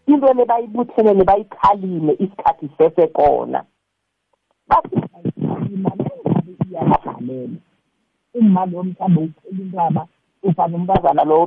[0.06, 3.64] Into le bayibuthelele bayikhalime isikhathi sesekona
[4.68, 7.58] basima nengabe iyabadlalela
[8.34, 10.02] uma lo mhlambe uphela intaba
[10.42, 11.46] ufana umntazana lo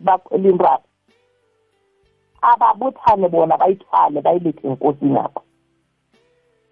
[0.00, 0.80] bakhwela intaba
[2.42, 5.42] ababuthane bona bayithwale bayilethe enkosini apho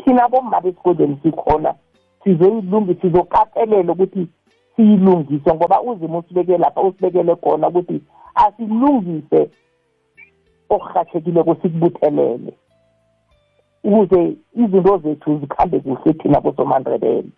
[0.04, 1.74] thina bomma besikolweni sikhona
[2.24, 4.28] sizoyilungisa sizokatelela ukuthi
[4.76, 8.02] siyilungise ngoba uzima usibeke lapha usibekele khona ukuthi
[8.34, 9.50] asilungise
[10.70, 12.52] okurhatshekileko sikubuthelele.
[13.84, 17.30] Ukuze izinto zethu zikhambe kuhle thina bosomandrebele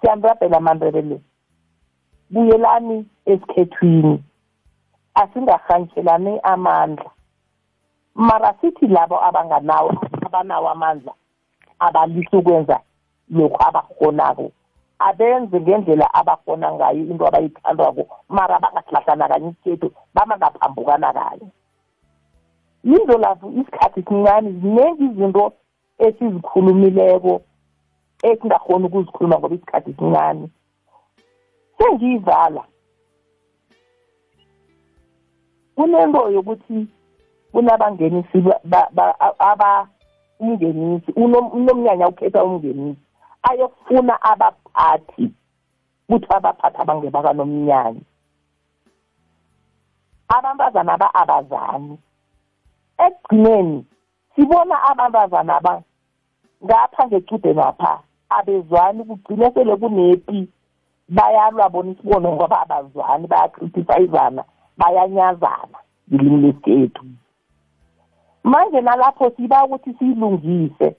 [0.00, 1.20] siyamrabhela amandrebele
[2.30, 4.22] buyelani esikhethwini.
[5.14, 7.10] Asingarhantshelani amandla.
[8.14, 9.92] Mara sithi labo abanganawo
[10.26, 11.12] abanawo amandla
[11.78, 12.80] abalisa ukwenza
[13.30, 14.50] lokhu abakhonako
[14.98, 21.48] abenze ngendlela abakhona ngayo into abayithandwako mara bangasilahlana kanye isikhethu bamangaphambukana kanye.
[22.84, 25.52] Yizo lapho isikhathi sincane ziningi izinto
[25.98, 27.40] esizikhulumileko
[28.22, 30.48] esingakhoni ukuzikhuluma ngoba isikhathi sincane
[31.84, 32.64] sengiyivala
[35.76, 36.86] kunento yokuthi
[37.52, 38.38] kunabangenisi
[39.38, 39.88] aba
[40.40, 43.00] umngenisi unomnyanya ukhetha umngenisi
[43.42, 45.32] ayokufuna abaphathi
[46.08, 48.00] kuthi abaphathi abangebakanomnyanya
[50.28, 51.98] abantazana aba abazani.
[52.98, 53.84] Ekugcineni
[54.34, 55.82] sibona abantazana aba
[56.64, 57.92] ngapha ngecudeni apha
[58.36, 60.48] abezwani kugcine sele kunepi.
[61.08, 64.44] Bayalwa bona isibone ngoba abazwani bayakritisayizana
[64.76, 65.78] bayanyazana
[66.12, 67.04] ngilimi lesikhethu.
[68.44, 70.96] Manje nalapho siba ukuthi siyilungise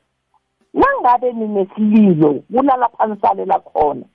[0.74, 4.06] nangabe ninesililo kunalapha nisalela khona.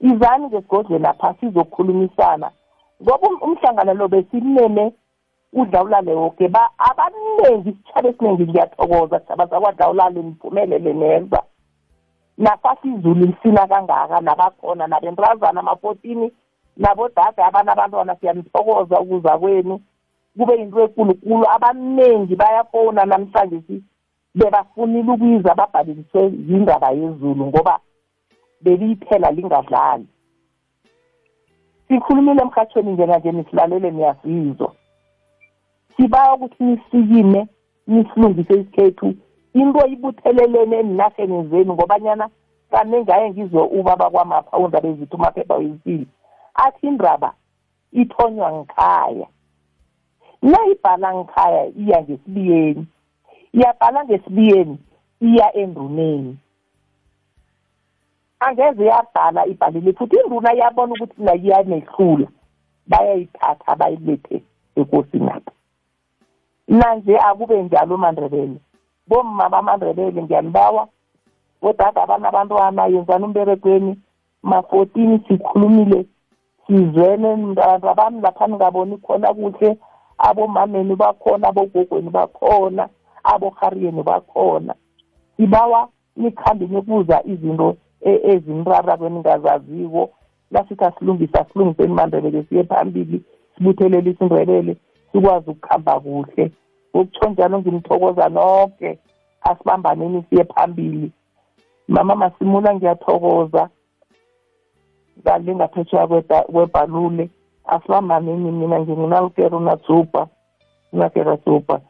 [0.00, 2.50] Izani ngesigodlweni apha sizokhulumisana.
[3.02, 4.92] Ngoba umhlangano lo besimeme
[5.52, 11.42] udlawulale woke abaningi isitshaba esiningi ngiyathokoza sitshaba sakwadlawulale niphumelele neza
[12.42, 16.30] nasathi izulu lisina kangaka nabakhona nabentrazana ama-fourteen
[16.76, 19.80] nabodade abanabantwana siyanithokoza ukuza kwenu.
[20.38, 23.82] Kube yinto ekulukulu abaningi bayafona namhlanje si
[24.34, 27.78] bebafunile ukuyiza babhaleliswe yindaba yezulu ngoba
[28.62, 30.06] beliyiphela lingadlali.
[31.88, 34.72] Sikhulumile emhatshweni njenganje nisilalele niyasizwa
[35.96, 37.48] sibawa ukuthi nisikime
[37.86, 39.14] nisilungise isikhethu
[39.54, 42.28] into ibuthelelene eninarheni zenu ngobanyana
[42.70, 46.06] kane ngaye ngizwe ubaba kwamapha undaba ezithu umaphepha wesibili
[46.54, 47.32] athi indaba
[47.92, 49.26] ithonywa ngikhaya
[50.42, 52.86] nayibhala ngikhaya iya ngesibiyeni.
[53.52, 54.78] Iyabhala ngesibiyeni
[55.20, 56.36] iya enduneni
[58.40, 62.28] angeze yabhala ibhalile futhi induna yabona ukuthi nayiyanehlula
[62.86, 64.42] bayayithatha bayilethe
[64.80, 65.52] ekosini apha
[66.68, 68.58] nanje akube njalo mandrebele
[69.08, 70.88] bomma bamandrebele ngiyanibawa
[71.60, 73.92] kodada abanabantwana yenzani umberegweni
[74.42, 76.06] ma-fourteen sikhulumile
[76.66, 79.78] sizwene mntwana bami lapha ningaboni khona kuhle
[80.18, 82.88] abomameni bakhona abogogweni bakhona
[83.24, 84.74] abohariyeni bakhona.
[85.36, 90.10] Sibawa nikhambe nibuza izinto ezinrara kweningazaziko
[90.50, 93.22] lasithi asilungise asilungiseni mandrebele siye phambili
[93.54, 94.76] sibuthelele isindrebele
[95.12, 96.50] sikwazi ukuhamba kuhle.
[96.96, 98.98] Ngokutsho njalo ngimthokoza nonke
[99.42, 101.12] asibambaneni siye phambili.
[101.88, 103.68] Mama masimula ngiyathokoza.
[105.20, 106.06] Ngale ngaphetsheya
[106.52, 107.30] kwebhalule.
[107.66, 110.28] Asibambaneni mina ngingunalukero unatsupa
[110.92, 111.80] unakera tsupa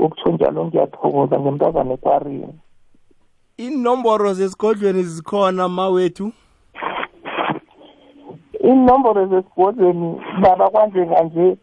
[0.00, 2.54] ngokutsho njalo ngiyathokoza ngemntazana ekwarini
[3.58, 6.32] inomboro zesigodlweni zikhona mawethu?
[8.60, 11.56] Inomboro zesigodlweni baba kwanjenganje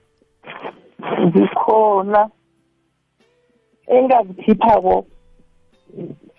[1.34, 2.30] zikhona.
[3.88, 5.06] Engaziphiphako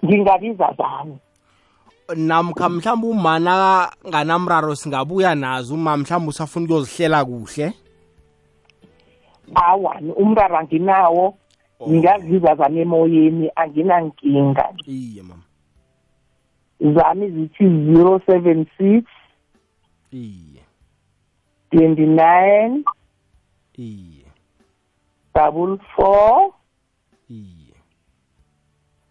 [0.05, 1.19] ngingabiza zami.
[2.17, 7.73] Namkha mhlawumbe umana nganamraro singabuya nazo uma mhlawumbe usafuna ukuyozihlela kuhle?
[9.55, 11.35] Awani umraro anginawo.
[11.81, 11.91] Oh.
[11.91, 14.75] ngingazizwa zami emoyeni anginankinga.
[14.87, 15.43] Iye mama.
[16.81, 19.03] Zami zithi 076
[20.13, 20.63] iye.
[21.73, 22.83] 29
[23.79, 24.27] iye.
[25.35, 26.57] double four iye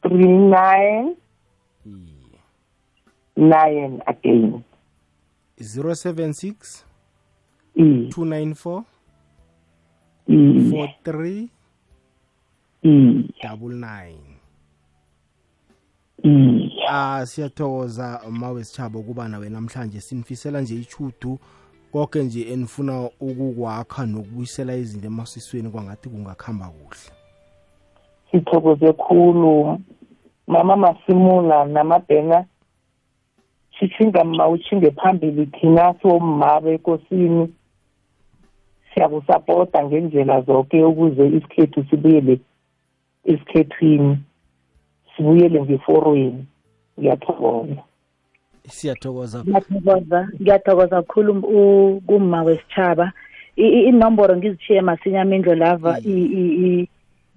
[0.08, 1.16] three nine
[1.86, 2.39] iye
[3.36, 4.62] nine again
[5.58, 6.84] 076
[7.76, 7.84] e.
[7.84, 8.84] 294
[10.28, 10.34] e.
[10.34, 11.47] 43
[12.84, 13.24] e.
[13.43, 14.20] double nine.
[16.24, 16.72] E.
[16.89, 21.39] Ah siyathokoza mawesitshaba ukuba nawe namhlanje sinifisela nje ichudu.
[21.91, 27.12] Konke nje enifuna ukukwakha nokubuyisela izinto emasisweni kwangathi kungakhamba kuhle.
[28.32, 29.80] Sithokoze khulu.
[30.47, 32.45] Mama masimula namabhena
[33.79, 37.53] sithinga ma uchinge phambili thina somma bekosini
[38.93, 42.39] siyakusapota ngendlela zonke ukuze isikhethu sibuyele
[43.25, 44.17] esikhethwini
[45.17, 46.45] sibuyele ngeforweni.
[46.99, 47.75] Ngiyathokoza.
[48.67, 49.43] Siyathokoza.
[49.43, 51.41] Ngiyathokoza ngiyathokoza kakhulu
[52.07, 53.11] kumma wesitshaba
[53.57, 55.99] I- i- inomboro ngizishiye masinya mindlo lava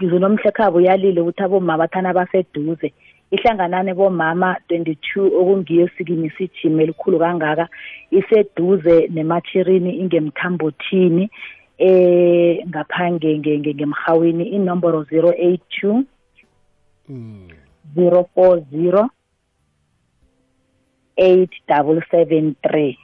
[0.01, 2.93] I- ngizonomhlekhabo uyalile ukuthi abomama bathana baseduze
[3.31, 7.69] ihlanganane bomama 22 okungiyo sikimi sijima elikhulu kangaka
[8.11, 11.31] iseduze nemachirini ingemthambothini
[11.79, 16.05] eh ngaphange nge- nge- ngemhawini inomboro 082
[17.09, 17.49] Mm.
[17.97, 19.09] 040
[21.17, 22.97] 8773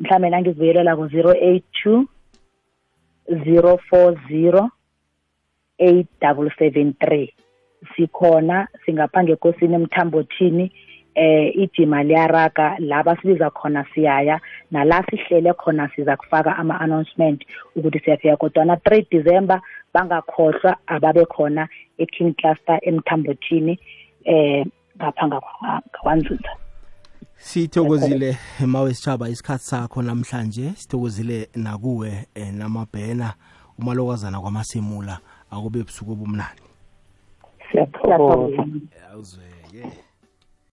[0.00, 2.06] mhlawumbe nangizibuyelela ku 082
[3.28, 4.70] 040
[5.78, 7.28] 8773
[7.96, 10.72] sikhona singapha ngekosini emthambothini
[11.14, 12.76] eh ijima liyaraga.
[12.78, 17.44] La basibiza khona siyaya nala sihlele khona siza kufaka ama-announcement
[17.76, 18.36] ukuthi siyafika.
[18.36, 19.60] Kodwana 3 december
[19.94, 21.68] bangakhohlwa ababe khona
[21.98, 23.78] e-king cluster emthambothini
[24.24, 24.66] eh
[24.96, 26.50] ngapha ngakwa- ngakwanzuza
[27.36, 30.70] sithokozile mawesitshaba isikhathi sakho namhlanje.
[30.76, 33.34] Sithokozile nakuwe eh, namabhena
[33.78, 35.18] umalokazana kwamasemula
[35.50, 36.62] akube busuku obumnandi
[37.70, 38.62] siyathokoza Siyathokoza.
[39.12, 39.92] awuzwe yeah.